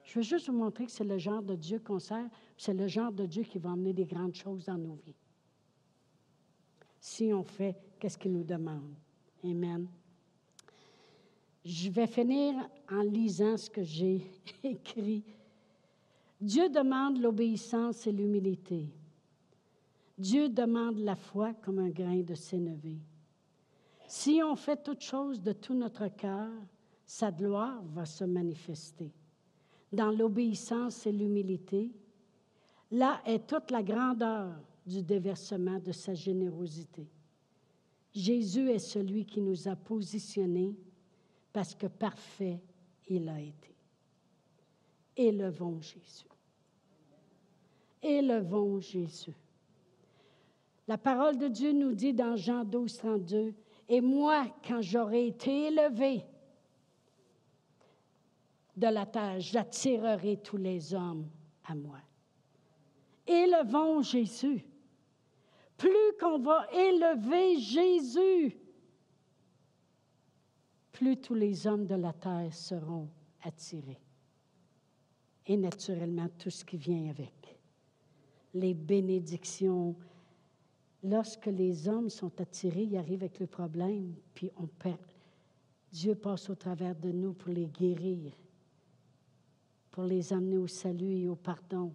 Je 0.05 0.18
veux 0.18 0.22
juste 0.22 0.49
vous 0.49 0.57
montrer 0.57 0.86
que 0.86 0.93
c'est 0.93 1.05
le 1.05 1.18
genre 1.18 1.43
de 1.43 1.55
Dieu 1.55 1.78
qu'on 1.78 1.99
sert, 1.99 2.28
c'est 2.57 2.74
le 2.74 2.86
genre 2.86 3.12
de 3.12 3.26
Dieu 3.26 3.45
qui 3.45 3.59
va 3.59 3.70
emmener 3.70 3.93
des 3.93 4.05
grandes 4.05 4.34
choses 4.34 4.64
dans 4.66 4.78
nos 4.78 4.95
vies. 4.95 5.16
Si 7.01 7.32
on 7.32 7.43
fait 7.43 7.76
qu'est-ce 7.99 8.18
qu'il 8.18 8.32
nous 8.32 8.45
demande? 8.45 8.95
Amen. 9.45 9.88
Je 11.64 11.90
vais 11.90 12.08
finir 12.08 12.54
en 12.90 13.02
lisant 13.02 13.56
ce 13.56 13.70
que 13.70 13.82
j'ai 13.82 14.26
écrit. 14.64 15.22
Dieu 16.40 16.68
demande 16.68 17.20
l'obéissance 17.20 18.06
et 18.06 18.12
l'humilité. 18.12 18.88
Dieu 20.18 20.48
demande 20.48 20.98
la 20.98 21.14
foi 21.14 21.54
comme 21.54 21.78
un 21.78 21.88
grain 21.88 22.20
de 22.20 22.34
sénévé. 22.34 22.98
Si 24.08 24.40
on 24.44 24.56
fait 24.56 24.82
toute 24.82 25.00
chose 25.00 25.40
de 25.40 25.52
tout 25.52 25.74
notre 25.74 26.08
cœur, 26.08 26.50
sa 27.06 27.30
gloire 27.30 27.82
va 27.94 28.04
se 28.04 28.24
manifester. 28.24 29.12
Dans 29.92 30.10
l'obéissance 30.10 31.06
et 31.06 31.12
l'humilité, 31.12 31.92
là 32.90 33.22
est 33.24 33.46
toute 33.46 33.70
la 33.70 33.82
grandeur 33.82 34.52
du 34.84 35.02
déversement 35.02 35.78
de 35.78 35.92
sa 35.92 36.14
générosité. 36.14 37.06
Jésus 38.12 38.68
est 38.68 38.78
celui 38.78 39.24
qui 39.24 39.40
nous 39.40 39.68
a 39.68 39.76
positionnés 39.76 40.76
parce 41.53 41.74
que 41.74 41.86
parfait 41.86 42.61
il 43.09 43.28
a 43.28 43.40
été. 43.40 43.74
Élevons 45.16 45.80
Jésus. 45.80 46.26
Élevons 48.03 48.80
Jésus. 48.80 49.34
La 50.88 50.98
parole 50.98 51.38
de 51.38 51.48
Dieu 51.48 51.72
nous 51.72 51.92
dit 51.92 52.12
dans 52.12 52.36
Jean 52.36 52.64
12, 52.64 52.96
32, 52.96 53.55
Et 53.88 54.00
moi, 54.00 54.46
quand 54.66 54.80
j'aurai 54.80 55.28
été 55.28 55.66
élevé 55.66 56.24
de 58.76 58.86
la 58.86 59.07
terre, 59.07 59.38
j'attirerai 59.38 60.38
tous 60.38 60.57
les 60.57 60.94
hommes 60.94 61.28
à 61.64 61.74
moi. 61.74 61.98
Élevons 63.26 64.03
Jésus. 64.03 64.64
Plus 65.76 66.16
qu'on 66.20 66.38
va 66.38 66.66
élever 66.72 67.59
Jésus, 67.59 68.57
plus 71.03 71.16
tous 71.16 71.34
les 71.34 71.66
hommes 71.66 71.84
de 71.84 71.96
la 71.96 72.12
terre 72.12 72.55
seront 72.55 73.09
attirés. 73.42 73.98
Et 75.46 75.57
naturellement, 75.57 76.28
tout 76.38 76.48
ce 76.48 76.64
qui 76.64 76.76
vient 76.76 77.11
avec. 77.11 77.59
Les 78.55 78.72
bénédictions, 78.72 79.96
lorsque 81.03 81.46
les 81.46 81.88
hommes 81.88 82.09
sont 82.09 82.40
attirés, 82.40 82.84
ils 82.84 82.96
arrivent 82.96 83.24
avec 83.24 83.40
le 83.40 83.48
problème, 83.48 84.14
puis 84.32 84.53
on 84.57 84.68
perd. 84.68 85.00
Dieu 85.90 86.14
passe 86.14 86.48
au 86.48 86.55
travers 86.55 86.94
de 86.94 87.11
nous 87.11 87.32
pour 87.32 87.50
les 87.50 87.66
guérir, 87.66 88.32
pour 89.90 90.05
les 90.05 90.32
amener 90.32 90.59
au 90.59 90.68
salut 90.68 91.16
et 91.16 91.28
au 91.28 91.34
pardon. 91.34 91.92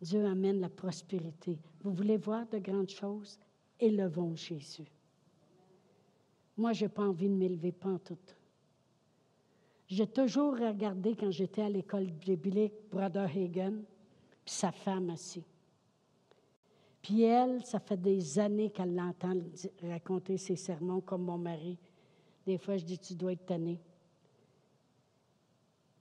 Dieu 0.00 0.26
amène 0.26 0.58
la 0.58 0.70
prospérité. 0.70 1.56
Vous 1.82 1.92
voulez 1.92 2.16
voir 2.16 2.48
de 2.48 2.58
grandes 2.58 2.90
choses? 2.90 3.38
Élevons 3.78 4.34
Jésus. 4.34 4.90
Moi, 6.56 6.72
je 6.72 6.84
n'ai 6.84 6.88
pas 6.88 7.02
envie 7.02 7.28
de 7.28 7.34
m'élever, 7.34 7.72
pas 7.72 7.90
en 7.90 7.98
tout. 7.98 8.18
J'ai 9.88 10.06
toujours 10.06 10.54
regardé 10.58 11.14
quand 11.14 11.30
j'étais 11.30 11.62
à 11.62 11.68
l'école 11.68 12.06
biblique 12.06 12.72
Brother 12.90 13.30
Hagen, 13.36 13.82
puis 14.44 14.54
sa 14.54 14.72
femme 14.72 15.10
aussi. 15.10 15.44
Puis 17.02 17.22
elle, 17.22 17.64
ça 17.64 17.78
fait 17.78 18.00
des 18.00 18.38
années 18.38 18.70
qu'elle 18.70 18.94
l'entend 18.94 19.34
raconter 19.82 20.38
ses 20.38 20.56
sermons 20.56 21.00
comme 21.00 21.22
mon 21.22 21.38
mari. 21.38 21.78
Des 22.44 22.58
fois, 22.58 22.76
je 22.76 22.84
dis, 22.84 22.98
tu 22.98 23.14
dois 23.14 23.32
être 23.32 23.46
tanné. 23.46 23.78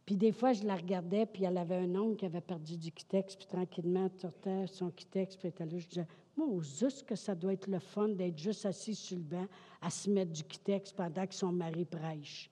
Puis 0.06 0.16
des 0.16 0.32
fois, 0.32 0.54
je 0.54 0.64
la 0.64 0.76
regardais, 0.76 1.26
puis 1.26 1.46
elle 1.46 1.58
avait 1.58 1.78
un 1.78 1.96
oncle 1.96 2.18
qui 2.18 2.26
avait 2.26 2.42
perdu 2.42 2.78
du 2.78 2.92
Kitex, 2.92 3.36
puis 3.36 3.48
tranquillement, 3.48 4.06
elle 4.06 4.20
sortait 4.20 4.68
son 4.68 4.92
Kitex, 4.92 5.36
puis 5.36 5.48
elle 5.48 5.50
était 5.50 5.66
là. 5.66 5.80
Je 5.80 5.88
disais, 5.88 6.08
moi, 6.38 6.48
juste 6.62 7.08
que 7.08 7.16
ça 7.16 7.34
doit 7.34 7.54
être 7.54 7.68
le 7.68 7.80
fun 7.80 8.10
d'être 8.10 8.38
juste 8.38 8.68
assis 8.68 8.94
sur 8.94 9.18
le 9.18 9.24
banc 9.24 9.48
à 9.82 9.90
se 9.90 10.10
mettre 10.10 10.32
du 10.32 10.44
Kitex 10.44 10.94
pendant 10.94 11.26
que 11.26 11.34
son 11.34 11.52
mari 11.52 11.86
prêche. 11.86 12.52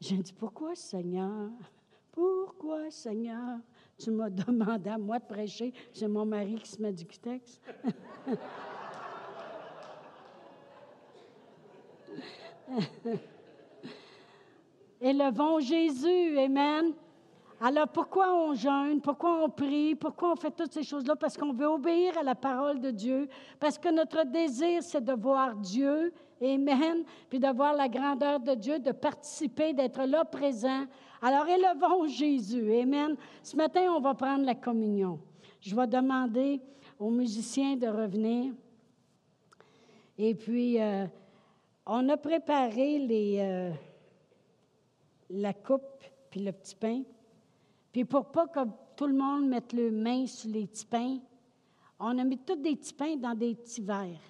J'ai 0.00 0.18
dit, 0.18 0.34
pourquoi, 0.34 0.74
Seigneur? 0.74 1.50
Pourquoi, 2.12 2.90
Seigneur? 2.90 3.58
Tu 3.96 4.10
m'as 4.10 4.28
demandé 4.28 4.90
à 4.90 4.98
moi 4.98 5.18
de 5.18 5.24
prêcher, 5.24 5.72
c'est 5.92 6.08
mon 6.08 6.26
mari 6.26 6.56
qui 6.56 6.68
se 6.68 6.82
met 6.82 6.92
du 6.92 7.06
texte. 7.06 7.62
Élevons 15.14 15.60
Jésus, 15.60 16.36
Amen. 16.38 16.92
Alors 17.60 17.86
pourquoi 17.86 18.34
on 18.34 18.52
jeûne, 18.54 19.00
pourquoi 19.00 19.44
on 19.44 19.48
prie, 19.48 19.94
pourquoi 19.94 20.32
on 20.32 20.36
fait 20.36 20.50
toutes 20.50 20.72
ces 20.72 20.82
choses-là? 20.82 21.14
Parce 21.14 21.36
qu'on 21.36 21.52
veut 21.52 21.68
obéir 21.68 22.18
à 22.18 22.24
la 22.24 22.34
parole 22.34 22.80
de 22.80 22.90
Dieu, 22.90 23.28
parce 23.60 23.78
que 23.78 23.90
notre 23.90 24.24
désir, 24.24 24.82
c'est 24.82 25.04
de 25.04 25.12
voir 25.12 25.54
Dieu, 25.54 26.12
Amen, 26.42 27.04
puis 27.30 27.38
de 27.38 27.46
voir 27.46 27.74
la 27.74 27.88
grandeur 27.88 28.40
de 28.40 28.54
Dieu, 28.54 28.80
de 28.80 28.90
participer, 28.90 29.72
d'être 29.72 30.02
là 30.02 30.24
présent. 30.24 30.84
Alors 31.22 31.46
élevons 31.46 32.08
Jésus, 32.08 32.74
Amen. 32.74 33.14
Ce 33.40 33.56
matin, 33.56 33.82
on 33.96 34.00
va 34.00 34.14
prendre 34.14 34.44
la 34.44 34.56
communion. 34.56 35.20
Je 35.60 35.76
vais 35.76 35.86
demander 35.86 36.60
aux 36.98 37.10
musiciens 37.10 37.76
de 37.76 37.86
revenir. 37.86 38.52
Et 40.18 40.34
puis, 40.34 40.82
euh, 40.82 41.06
on 41.86 42.08
a 42.08 42.16
préparé 42.16 42.98
les, 42.98 43.38
euh, 43.38 43.70
la 45.34 45.52
coupe 45.52 46.04
puis 46.30 46.40
le 46.40 46.52
petit 46.52 46.74
pain. 46.74 47.02
Puis 47.92 48.04
pour 48.04 48.30
pas 48.30 48.46
que 48.48 48.60
tout 48.96 49.06
le 49.06 49.14
monde 49.14 49.48
mette 49.48 49.72
le 49.72 49.90
main 49.90 50.26
sur 50.26 50.50
les 50.50 50.66
petits 50.66 50.86
pains, 50.86 51.18
on 51.98 52.18
a 52.18 52.24
mis 52.24 52.38
tous 52.38 52.56
des 52.56 52.76
petits 52.76 52.94
pains 52.94 53.16
dans 53.16 53.34
des 53.34 53.54
petits 53.54 53.82
verres. 53.82 54.20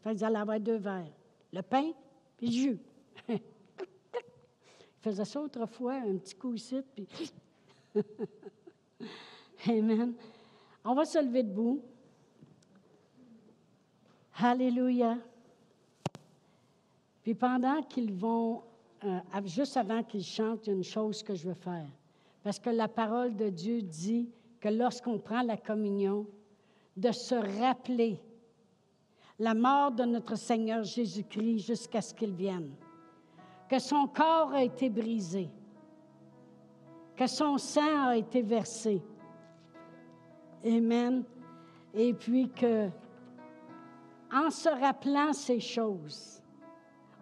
Fait 0.00 0.14
vous 0.14 0.24
allez 0.24 0.36
avoir 0.36 0.60
deux 0.60 0.76
verres. 0.76 1.12
Le 1.52 1.62
pain 1.62 1.90
puis 2.36 2.46
le 2.46 2.52
jus. 2.52 2.78
Il 3.28 3.40
faisait 5.00 5.24
ça 5.24 5.40
autrefois, 5.40 5.94
un 5.94 6.16
petit 6.16 6.34
coup 6.34 6.54
ici, 6.54 6.80
puis... 6.94 7.08
Amen. 9.68 10.14
On 10.84 10.94
va 10.94 11.04
se 11.04 11.18
lever 11.18 11.42
debout. 11.42 11.82
Alléluia. 14.36 15.18
Puis 17.22 17.34
pendant 17.34 17.82
qu'ils 17.82 18.12
vont, 18.12 18.62
euh, 19.04 19.20
juste 19.44 19.76
avant 19.76 20.02
qu'ils 20.02 20.24
chantent, 20.24 20.66
il 20.66 20.70
y 20.70 20.72
a 20.72 20.76
une 20.76 20.84
chose 20.84 21.22
que 21.22 21.34
je 21.34 21.48
veux 21.48 21.54
faire. 21.54 21.88
Parce 22.42 22.58
que 22.58 22.70
la 22.70 22.88
parole 22.88 23.36
de 23.36 23.48
Dieu 23.48 23.82
dit 23.82 24.28
que 24.60 24.68
lorsqu'on 24.68 25.18
prend 25.18 25.42
la 25.42 25.56
communion, 25.56 26.26
de 26.96 27.10
se 27.10 27.34
rappeler 27.60 28.20
la 29.38 29.54
mort 29.54 29.92
de 29.92 30.04
notre 30.04 30.36
Seigneur 30.36 30.84
Jésus-Christ 30.84 31.66
jusqu'à 31.66 32.00
ce 32.00 32.14
qu'il 32.14 32.32
vienne, 32.32 32.74
que 33.68 33.78
son 33.78 34.06
corps 34.06 34.52
a 34.52 34.62
été 34.62 34.90
brisé, 34.90 35.48
que 37.16 37.26
son 37.26 37.58
sang 37.58 38.08
a 38.08 38.16
été 38.16 38.42
versé. 38.42 39.02
Amen. 40.64 41.24
Et 41.94 42.12
puis 42.14 42.48
que, 42.50 42.88
en 44.32 44.50
se 44.50 44.68
rappelant 44.68 45.32
ces 45.32 45.60
choses, 45.60 46.41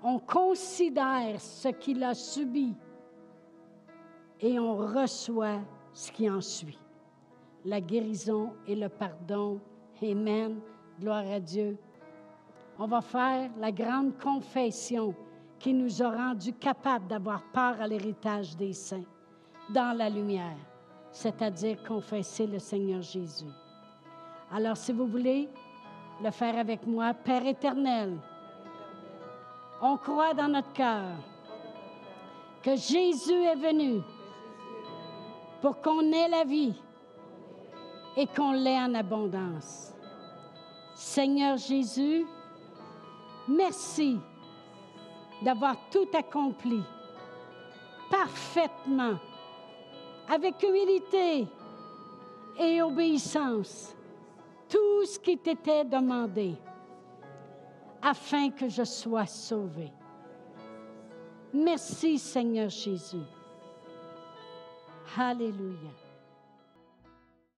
on 0.02 0.18
considère 0.18 1.40
ce 1.40 1.68
qu'il 1.68 2.02
a 2.02 2.14
subi 2.14 2.74
et 4.40 4.58
on 4.58 4.76
reçoit 4.76 5.60
ce 5.92 6.10
qui 6.10 6.30
en 6.30 6.40
suit. 6.40 6.78
La 7.64 7.80
guérison 7.80 8.52
et 8.66 8.74
le 8.74 8.88
pardon. 8.88 9.60
Amen. 10.02 10.60
Gloire 10.98 11.26
à 11.30 11.40
Dieu. 11.40 11.76
On 12.78 12.86
va 12.86 13.02
faire 13.02 13.50
la 13.58 13.70
grande 13.70 14.16
confession 14.18 15.14
qui 15.58 15.74
nous 15.74 16.02
a 16.02 16.10
rendus 16.10 16.54
capables 16.54 17.06
d'avoir 17.06 17.42
part 17.52 17.78
à 17.80 17.86
l'héritage 17.86 18.56
des 18.56 18.72
saints 18.72 19.04
dans 19.68 19.94
la 19.96 20.08
lumière, 20.08 20.56
c'est-à-dire 21.12 21.82
confesser 21.84 22.46
le 22.46 22.58
Seigneur 22.58 23.02
Jésus. 23.02 23.52
Alors, 24.50 24.76
si 24.76 24.92
vous 24.92 25.06
voulez 25.06 25.48
le 26.22 26.30
faire 26.30 26.56
avec 26.58 26.86
moi, 26.86 27.12
Père 27.12 27.46
éternel, 27.46 28.18
on 29.80 29.96
croit 29.96 30.34
dans 30.34 30.48
notre 30.48 30.72
cœur 30.72 31.16
que 32.62 32.76
Jésus 32.76 33.42
est 33.42 33.56
venu 33.56 34.00
pour 35.62 35.80
qu'on 35.80 36.12
ait 36.12 36.28
la 36.28 36.44
vie 36.44 36.74
et 38.16 38.26
qu'on 38.26 38.52
l'ait 38.52 38.78
en 38.78 38.94
abondance. 38.94 39.94
Seigneur 40.94 41.56
Jésus, 41.56 42.26
merci 43.48 44.18
d'avoir 45.42 45.76
tout 45.90 46.08
accompli 46.12 46.82
parfaitement, 48.10 49.14
avec 50.28 50.62
humilité 50.62 51.46
et 52.58 52.82
obéissance, 52.82 53.94
tout 54.68 55.06
ce 55.06 55.18
qui 55.18 55.38
t'était 55.38 55.84
demandé, 55.84 56.54
afin 58.02 58.50
que 58.50 58.68
je 58.68 58.84
sois 58.84 59.26
sauvé. 59.26 59.92
Merci 61.52 62.18
Seigneur 62.18 62.68
Jésus. 62.68 63.26
Hallelujah. 65.16 65.99